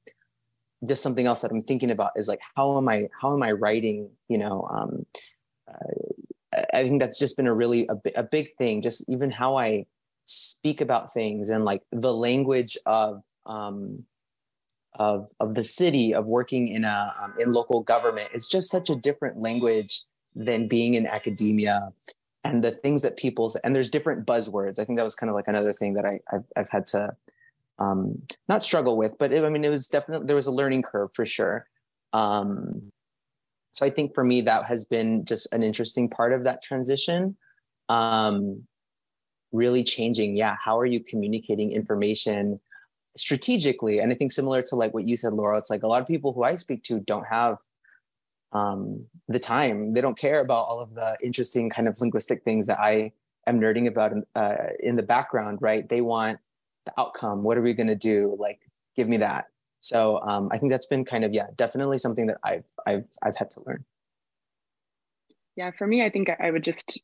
[0.85, 3.53] just something else that I'm thinking about is like, how am I, how am I
[3.53, 5.07] writing, you know, um,
[6.73, 9.87] I think that's just been a really, a, a big thing, just even how I
[10.27, 14.05] speak about things and like the language of, um,
[14.99, 18.89] of, of the city of working in a um, in local government it's just such
[18.91, 21.93] a different language than being in academia
[22.51, 24.79] and the things that people and there's different buzzwords.
[24.79, 27.17] I think that was kind of like another thing that I I've, I've had to
[27.79, 30.83] um, not struggle with, but it, I mean it was definitely there was a learning
[30.83, 31.67] curve for sure.
[32.13, 32.91] Um,
[33.73, 37.37] so I think for me that has been just an interesting part of that transition.
[37.89, 38.67] Um,
[39.53, 40.57] really changing, yeah.
[40.63, 42.61] How are you communicating information
[43.17, 44.01] strategically?
[44.01, 46.09] And I think similar to like what you said, Laurel, it's like a lot of
[46.09, 47.59] people who I speak to don't have
[48.57, 49.93] um, the time.
[49.93, 53.13] They don't care about all of the interesting kind of linguistic things that I
[53.47, 55.89] am nerding about in, uh, in the background, right?
[55.89, 56.39] They want
[56.87, 57.43] the outcome.
[57.43, 58.37] What are we going to do?
[58.39, 58.61] Like,
[58.97, 59.47] give me that.
[59.81, 63.37] So um, I think that's been kind of yeah, definitely something that I've I've I've
[63.37, 63.85] had to learn.
[65.55, 67.01] Yeah, for me, I think I would just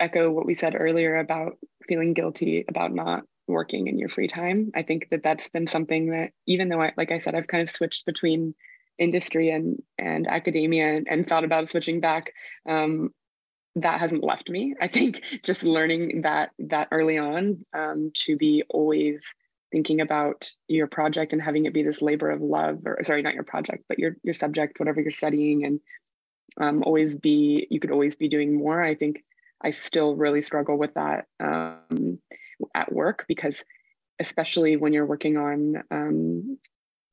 [0.00, 4.72] echo what we said earlier about feeling guilty about not working in your free time.
[4.74, 7.62] I think that that's been something that even though I like I said I've kind
[7.62, 8.54] of switched between
[8.98, 12.32] industry and and academia and, and thought about switching back
[12.68, 13.10] um,
[13.76, 14.74] that hasn't left me.
[14.80, 19.24] I think just learning that that early on um, to be always
[19.72, 23.34] thinking about your project and having it be this labor of love or sorry not
[23.34, 25.80] your project but your your subject whatever you're studying and
[26.60, 28.82] um, always be you could always be doing more.
[28.82, 29.24] I think
[29.62, 32.18] i still really struggle with that um,
[32.74, 33.64] at work because
[34.20, 36.58] especially when you're working on um,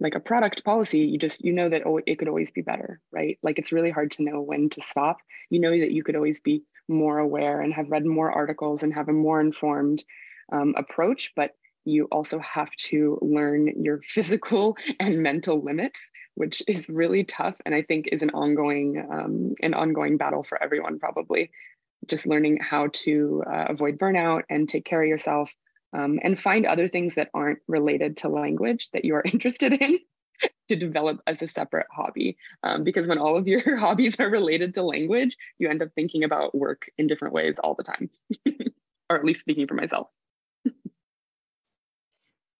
[0.01, 2.99] like a product policy you just you know that oh, it could always be better
[3.11, 3.37] right?
[3.41, 5.17] Like it's really hard to know when to stop.
[5.49, 8.93] You know that you could always be more aware and have read more articles and
[8.93, 10.03] have a more informed
[10.51, 11.51] um, approach but
[11.85, 15.97] you also have to learn your physical and mental limits
[16.35, 20.61] which is really tough and i think is an ongoing um, an ongoing battle for
[20.61, 21.51] everyone probably.
[22.07, 25.53] Just learning how to uh, avoid burnout and take care of yourself
[25.93, 29.99] um, and find other things that aren't related to language that you're interested in
[30.69, 32.37] to develop as a separate hobby.
[32.63, 36.23] Um, because when all of your hobbies are related to language, you end up thinking
[36.23, 38.09] about work in different ways all the time,
[39.09, 40.07] or at least speaking for myself.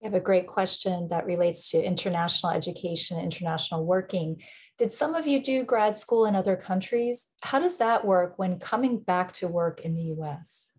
[0.02, 4.42] We have a great question that relates to international education, international working.
[4.76, 7.28] Did some of you do grad school in other countries?
[7.42, 10.71] How does that work when coming back to work in the US?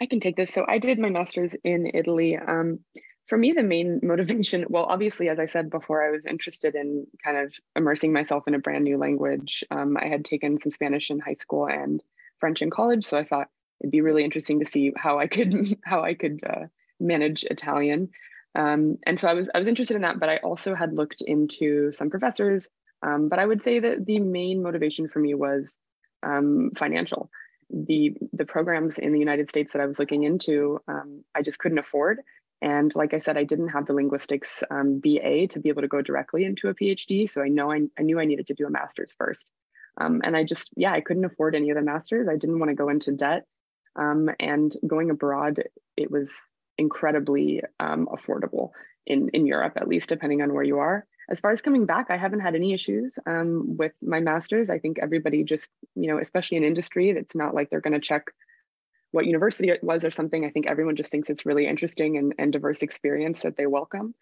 [0.00, 0.52] I can take this.
[0.52, 2.36] So I did my master's in Italy.
[2.36, 2.80] Um,
[3.26, 7.06] for me, the main motivation, well, obviously, as I said before, I was interested in
[7.24, 9.64] kind of immersing myself in a brand new language.
[9.70, 12.02] Um, I had taken some Spanish in high school and
[12.38, 13.48] French in college, so I thought
[13.80, 16.66] it'd be really interesting to see how I could how I could uh,
[17.00, 18.10] manage Italian.
[18.54, 21.22] Um, and so I was I was interested in that, but I also had looked
[21.22, 22.68] into some professors.
[23.02, 25.76] Um, but I would say that the main motivation for me was
[26.22, 27.30] um, financial.
[27.70, 31.58] The the programs in the United States that I was looking into, um, I just
[31.58, 32.20] couldn't afford.
[32.62, 35.88] And like I said, I didn't have the linguistics um, BA to be able to
[35.88, 37.28] go directly into a PhD.
[37.28, 39.50] So I know I, I knew I needed to do a master's first.
[39.98, 42.28] Um, and I just, yeah, I couldn't afford any of the masters.
[42.28, 43.44] I didn't want to go into debt.
[43.94, 45.62] Um, and going abroad,
[45.96, 46.32] it was
[46.78, 48.70] incredibly um, affordable
[49.06, 51.06] in, in Europe, at least depending on where you are.
[51.28, 54.70] As far as coming back, I haven't had any issues um, with my master's.
[54.70, 58.00] I think everybody just, you know, especially in industry, it's not like they're going to
[58.00, 58.26] check
[59.10, 60.44] what university it was or something.
[60.44, 64.14] I think everyone just thinks it's really interesting and, and diverse experience that they welcome.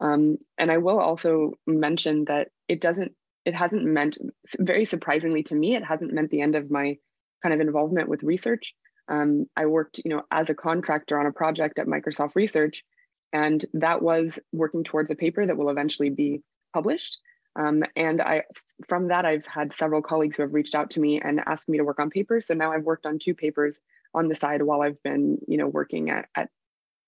[0.00, 3.12] Um, and I will also mention that it doesn't,
[3.44, 4.18] it hasn't meant,
[4.58, 6.98] very surprisingly to me, it hasn't meant the end of my
[7.42, 8.74] kind of involvement with research.
[9.08, 12.84] Um, I worked, you know, as a contractor on a project at Microsoft Research,
[13.32, 17.18] and that was working towards a paper that will eventually be published.
[17.58, 18.42] Um, and I,
[18.86, 21.78] from that, I've had several colleagues who have reached out to me and asked me
[21.78, 22.46] to work on papers.
[22.46, 23.80] So now I've worked on two papers
[24.14, 26.50] on the side while I've been, you know, working at, at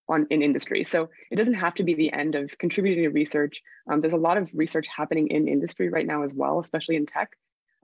[0.09, 0.85] on in industry.
[0.85, 3.63] So it doesn't have to be the end of contributing to research.
[3.91, 7.05] Um, there's a lot of research happening in industry right now as well, especially in
[7.05, 7.37] tech.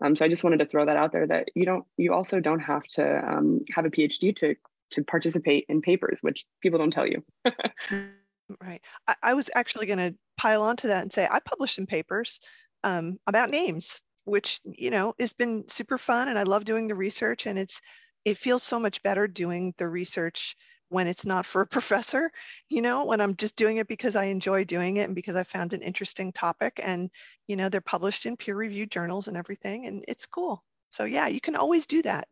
[0.02, 2.40] Um, so I just wanted to throw that out there that you don't, you also
[2.40, 4.56] don't have to um, have a PhD to
[4.90, 7.24] to participate in papers, which people don't tell you.
[8.60, 8.80] right.
[9.08, 12.40] I, I, was actually going to pile onto that and say I published some papers
[12.82, 16.94] um, about names, which you know has been super fun, and I love doing the
[16.94, 17.80] research, and it's
[18.24, 20.56] it feels so much better doing the research
[20.88, 22.30] when it's not for a professor,
[22.70, 25.42] you know, when I'm just doing it because I enjoy doing it and because I
[25.42, 27.10] found an interesting topic and,
[27.48, 30.62] you know, they're published in peer reviewed journals and everything and it's cool.
[30.90, 32.28] So yeah, you can always do that.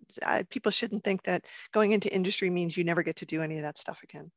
[0.51, 3.63] People shouldn't think that going into industry means you never get to do any of
[3.63, 4.31] that stuff again.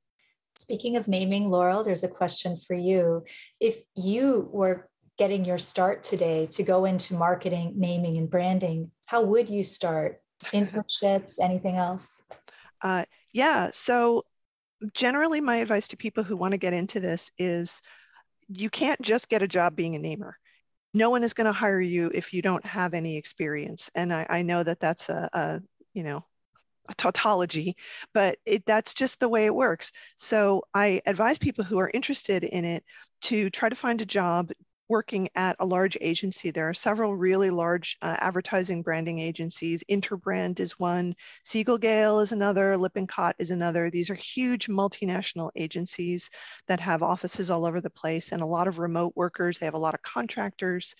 [0.66, 3.24] Speaking of naming, Laurel, there's a question for you.
[3.61, 9.22] If you were getting your start today to go into marketing, naming, and branding, how
[9.22, 10.24] would you start?
[10.45, 12.20] internships, anything else?
[12.82, 13.70] Uh, yeah.
[13.74, 14.24] So,
[14.95, 17.80] generally, my advice to people who want to get into this is
[18.49, 20.36] you can't just get a job being a namer.
[20.95, 23.91] No one is going to hire you if you don't have any experience.
[23.93, 25.61] And I, I know that that's a, a,
[25.93, 26.24] you know,
[26.97, 27.75] tautology,
[28.13, 29.91] but it, that's just the way it works.
[30.17, 32.83] So I advise people who are interested in it
[33.23, 34.51] to try to find a job
[34.88, 36.51] working at a large agency.
[36.51, 39.83] There are several really large uh, advertising branding agencies.
[39.89, 43.89] Interbrand is one, Siegel Gale is another, Lippincott is another.
[43.89, 46.29] These are huge multinational agencies
[46.67, 49.57] that have offices all over the place and a lot of remote workers.
[49.57, 50.95] They have a lot of contractors.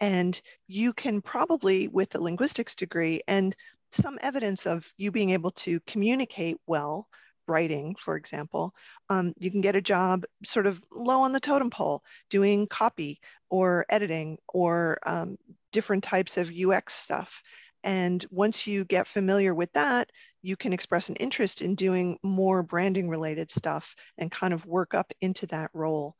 [0.00, 3.54] And you can probably, with a linguistics degree and
[3.90, 7.08] some evidence of you being able to communicate well
[7.46, 8.74] writing, for example,
[9.08, 13.18] um, you can get a job sort of low on the totem pole doing copy
[13.50, 15.36] or editing or um,
[15.72, 17.42] different types of UX stuff.
[17.82, 20.10] And once you get familiar with that,
[20.42, 24.94] you can express an interest in doing more branding related stuff and kind of work
[24.94, 26.14] up into that role.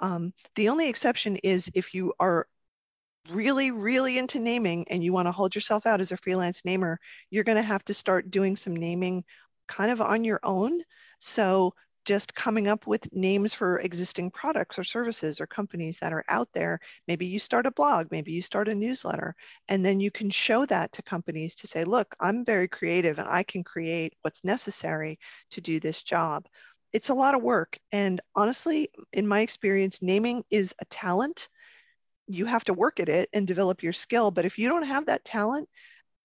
[0.00, 2.46] Um, the only exception is if you are
[3.30, 6.98] really, really into naming and you want to hold yourself out as a freelance namer,
[7.30, 9.24] you're going to have to start doing some naming
[9.68, 10.80] kind of on your own.
[11.20, 16.24] So just coming up with names for existing products or services or companies that are
[16.28, 16.80] out there.
[17.06, 19.34] Maybe you start a blog, maybe you start a newsletter,
[19.68, 23.28] and then you can show that to companies to say, look, I'm very creative and
[23.28, 25.18] I can create what's necessary
[25.52, 26.46] to do this job.
[26.92, 27.78] It's a lot of work.
[27.92, 31.48] And honestly, in my experience, naming is a talent.
[32.26, 34.30] You have to work at it and develop your skill.
[34.30, 35.68] But if you don't have that talent,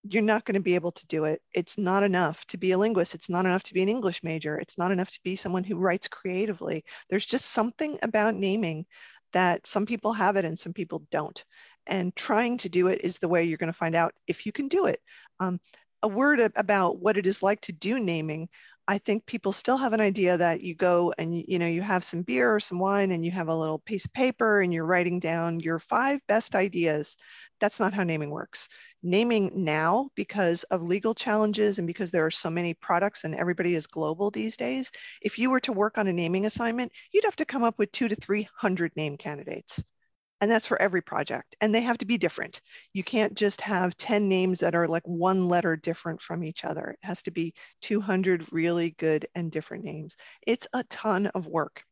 [0.03, 1.41] you're not going to be able to do it.
[1.53, 3.15] It's not enough to be a linguist.
[3.15, 4.57] It's not enough to be an English major.
[4.57, 6.83] It's not enough to be someone who writes creatively.
[7.09, 8.85] There's just something about naming
[9.33, 11.43] that some people have it and some people don't.
[11.87, 14.51] And trying to do it is the way you're going to find out if you
[14.51, 15.01] can do it.
[15.39, 15.59] Um,
[16.03, 18.49] a word about what it is like to do naming.
[18.87, 22.03] I think people still have an idea that you go and you know you have
[22.03, 24.85] some beer or some wine and you have a little piece of paper and you're
[24.85, 27.17] writing down your five best ideas.
[27.59, 28.69] That's not how naming works
[29.03, 33.75] naming now because of legal challenges and because there are so many products and everybody
[33.75, 37.35] is global these days, if you were to work on a naming assignment, you'd have
[37.35, 39.83] to come up with two to 300 name candidates.
[40.41, 41.55] And that's for every project.
[41.61, 42.61] And they have to be different.
[42.93, 46.89] You can't just have 10 names that are like one letter different from each other.
[46.91, 50.15] It has to be 200 really good and different names.
[50.45, 51.83] It's a ton of work.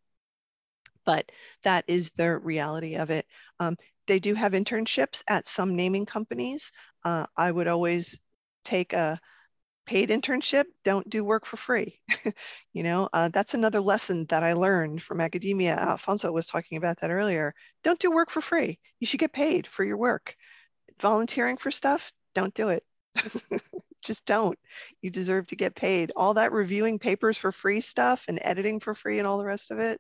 [1.06, 1.32] but
[1.64, 3.26] that is the reality of it.
[3.60, 3.76] Um,
[4.08, 6.72] they do have internships at some naming companies.
[7.04, 8.18] Uh, I would always
[8.64, 9.20] take a
[9.86, 12.00] paid internship, don't do work for free.
[12.74, 15.76] you know, uh, that's another lesson that I learned from academia.
[15.76, 17.54] Alfonso was talking about that earlier.
[17.84, 18.80] Don't do work for free.
[19.00, 20.36] You should get paid for your work.
[21.00, 22.84] Volunteering for stuff, don't do it.
[24.04, 24.58] Just don't.
[25.02, 26.12] You deserve to get paid.
[26.16, 29.72] All that reviewing papers for free stuff and editing for free and all the rest
[29.72, 30.00] of it,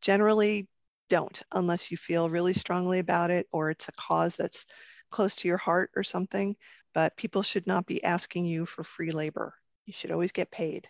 [0.00, 0.68] generally
[1.08, 4.66] don't unless you feel really strongly about it or it's a cause that's
[5.10, 6.56] close to your heart or something
[6.94, 9.54] but people should not be asking you for free labor.
[9.86, 10.88] You should always get paid.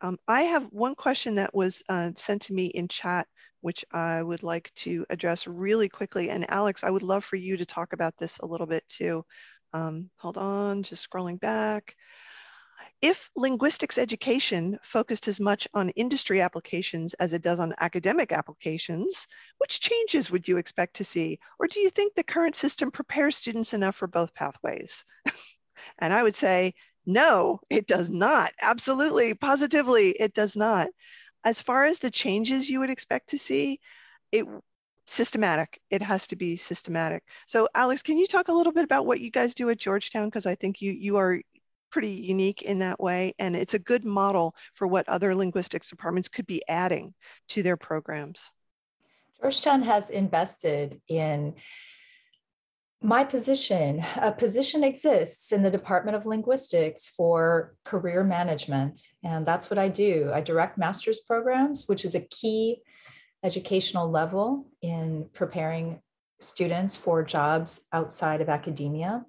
[0.00, 3.26] Um, I have one question that was uh, sent to me in chat,
[3.60, 6.30] which I would like to address really quickly.
[6.30, 9.24] And Alex, I would love for you to talk about this a little bit too.
[9.72, 11.94] Um, hold on, just scrolling back.
[13.00, 19.28] If linguistics education focused as much on industry applications as it does on academic applications,
[19.58, 21.38] which changes would you expect to see?
[21.60, 25.04] Or do you think the current system prepares students enough for both pathways?
[26.00, 26.74] and I would say,
[27.06, 28.52] no, it does not.
[28.60, 30.88] Absolutely, positively, it does not.
[31.44, 33.80] As far as the changes you would expect to see,
[34.32, 34.44] it
[35.06, 35.80] systematic.
[35.90, 37.22] It has to be systematic.
[37.46, 40.26] So Alex, can you talk a little bit about what you guys do at Georgetown?
[40.26, 41.40] Because I think you you are
[41.90, 43.32] pretty unique in that way.
[43.38, 47.14] And it's a good model for what other linguistics departments could be adding
[47.50, 48.50] to their programs.
[49.40, 51.54] Georgetown has invested in
[53.00, 54.02] my position.
[54.20, 58.98] A position exists in the Department of Linguistics for career management.
[59.22, 60.32] And that's what I do.
[60.34, 62.82] I direct master's programs, which is a key
[63.44, 66.00] educational level in preparing
[66.40, 69.24] students for jobs outside of academia.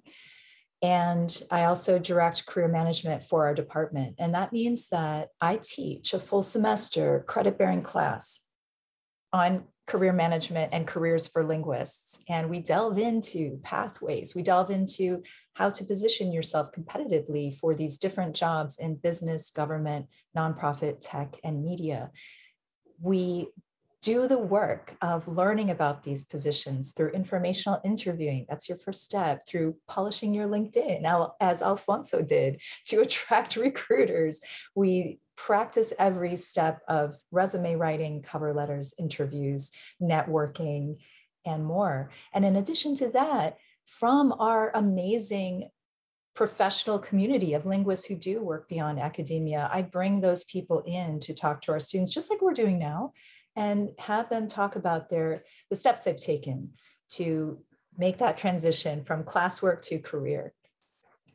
[0.82, 4.14] And I also direct career management for our department.
[4.18, 8.46] And that means that I teach a full semester credit bearing class
[9.32, 12.18] on career management and careers for linguists.
[12.28, 15.22] And we delve into pathways, we delve into
[15.54, 20.06] how to position yourself competitively for these different jobs in business, government,
[20.36, 22.10] nonprofit, tech, and media.
[23.00, 23.48] We
[24.02, 28.46] do the work of learning about these positions through informational interviewing.
[28.48, 31.02] That's your first step through polishing your LinkedIn,
[31.40, 34.40] as Alfonso did to attract recruiters.
[34.74, 39.70] We practice every step of resume writing, cover letters, interviews,
[40.00, 40.96] networking,
[41.44, 42.10] and more.
[42.32, 45.68] And in addition to that, from our amazing
[46.34, 51.34] professional community of linguists who do work beyond academia, I bring those people in to
[51.34, 53.12] talk to our students, just like we're doing now
[53.56, 56.70] and have them talk about their the steps they've taken
[57.10, 57.58] to
[57.98, 60.54] make that transition from classwork to career.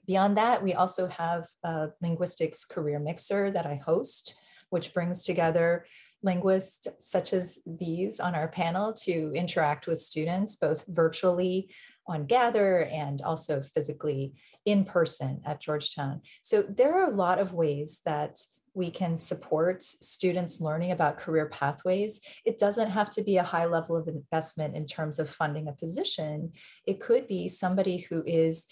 [0.08, 4.36] Beyond that, we also have a linguistics career mixer that I host,
[4.70, 5.86] which brings together
[6.24, 11.70] linguists such as these on our panel to interact with students both virtually
[12.08, 14.34] on Gather and also physically
[14.66, 16.22] in person at Georgetown.
[16.42, 18.40] So there are a lot of ways that
[18.76, 22.20] we can support students learning about career pathways.
[22.46, 25.74] It doesn't have to be a high level of investment in terms of funding a
[25.74, 26.52] position.
[26.86, 28.66] It could be somebody who is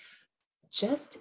[0.72, 1.20] just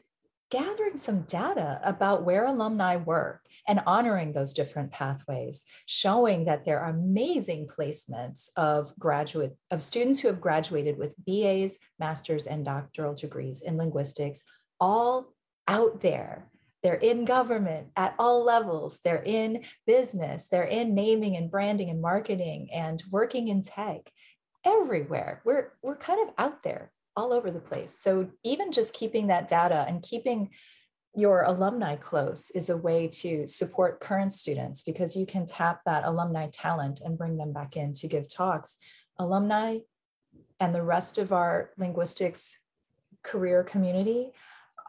[0.51, 6.80] gathering some data about where alumni work and honoring those different pathways, showing that there
[6.80, 13.14] are amazing placements of graduate of students who have graduated with BAs, masters, and doctoral
[13.14, 14.43] degrees in linguistics,
[14.78, 15.33] all
[15.68, 16.51] out there
[16.83, 19.01] they're in government at all levels.
[19.05, 20.48] They're in business.
[20.48, 24.11] They're in naming and branding and marketing and working in tech
[24.65, 25.43] everywhere.
[25.44, 27.97] We're, we're kind of out there all over the place.
[27.98, 30.51] So even just keeping that data and keeping
[31.15, 36.05] your alumni close is a way to support current students because you can tap that
[36.05, 38.78] alumni talent and bring them back in to give talks.
[39.19, 39.78] Alumni
[40.59, 42.59] and the rest of our linguistics
[43.23, 44.31] career community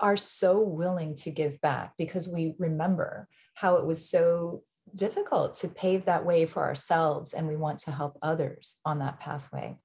[0.01, 4.63] are so willing to give back because we remember how it was so
[4.95, 9.19] difficult to pave that way for ourselves and we want to help others on that
[9.19, 9.77] pathway.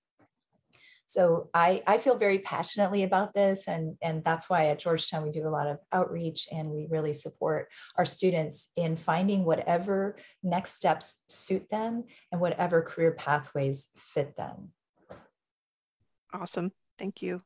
[1.06, 5.30] So I, I feel very passionately about this and, and that's why at georgetown we
[5.30, 10.74] do a lot of outreach and we really support our students in finding whatever next
[10.74, 14.72] steps suit them and whatever career pathways fit them.
[16.34, 16.72] Awesome.
[16.98, 17.40] Thank you.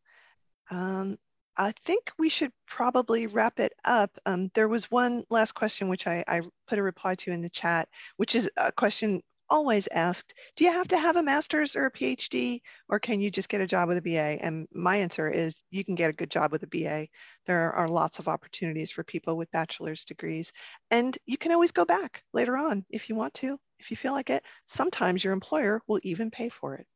[0.69, 1.17] Um,
[1.57, 4.17] I think we should probably wrap it up.
[4.27, 7.51] Um, there was one last question which I, I, put a reply to in the
[7.51, 9.21] chat, which is a question
[9.51, 10.35] always asked.
[10.57, 13.61] Do you have to have a master's or a PhD, or can you just get
[13.61, 14.43] a job with a BA?
[14.43, 17.09] And my answer is you can get a good job with a BA.
[17.47, 20.53] There are lots of opportunities for people with bachelor's degrees.
[20.91, 23.59] And you can always go back later on if you want to.
[23.79, 24.45] if you feel like it.
[24.67, 26.87] Sometimes your employer will even pay for it.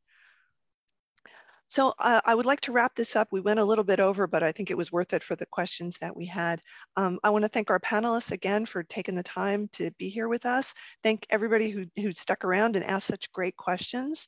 [1.67, 3.27] So uh, I would like to wrap this up.
[3.31, 5.45] We went a little bit over, but I think it was worth it for the
[5.47, 6.61] questions that we had.
[6.95, 10.29] Um, I want to thank our panelists again for taking the time to be here
[10.29, 10.73] with us.
[11.03, 14.27] Thank everybody who, who stuck around and asked such great questions.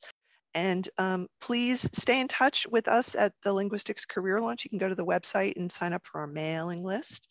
[0.54, 4.64] And um, please stay in touch with us at the Linguistics Career Launch.
[4.64, 7.28] You can go to the website and sign up for our mailing list.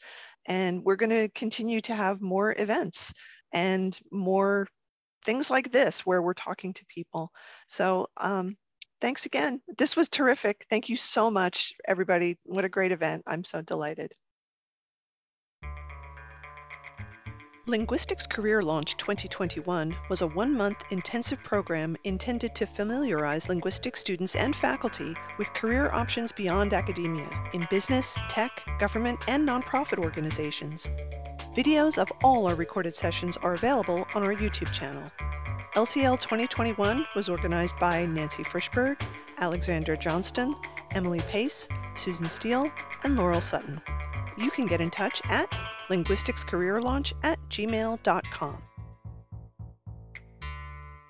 [0.47, 3.13] And we're going to continue to have more events
[3.51, 4.67] and more
[5.25, 7.29] things like this where we're talking to people.
[7.67, 8.55] So um,
[9.01, 9.61] thanks again.
[9.77, 10.65] This was terrific.
[10.69, 12.37] Thank you so much, everybody.
[12.43, 13.23] What a great event.
[13.27, 14.13] I'm so delighted.
[17.69, 24.35] Linguistics Career Launch 2021 was a one month intensive program intended to familiarize linguistics students
[24.35, 30.89] and faculty with career options beyond academia in business, tech, government, and nonprofit organizations.
[31.55, 35.03] Videos of all our recorded sessions are available on our YouTube channel.
[35.75, 38.99] LCL 2021 was organized by Nancy Frishberg,
[39.39, 40.55] Alexander Johnston,
[40.91, 42.71] Emily Pace, Susan Steele,
[43.03, 43.81] and Laurel Sutton.
[44.37, 45.49] You can get in touch at
[45.89, 48.68] linguisticscareerlaunch at gmail.com.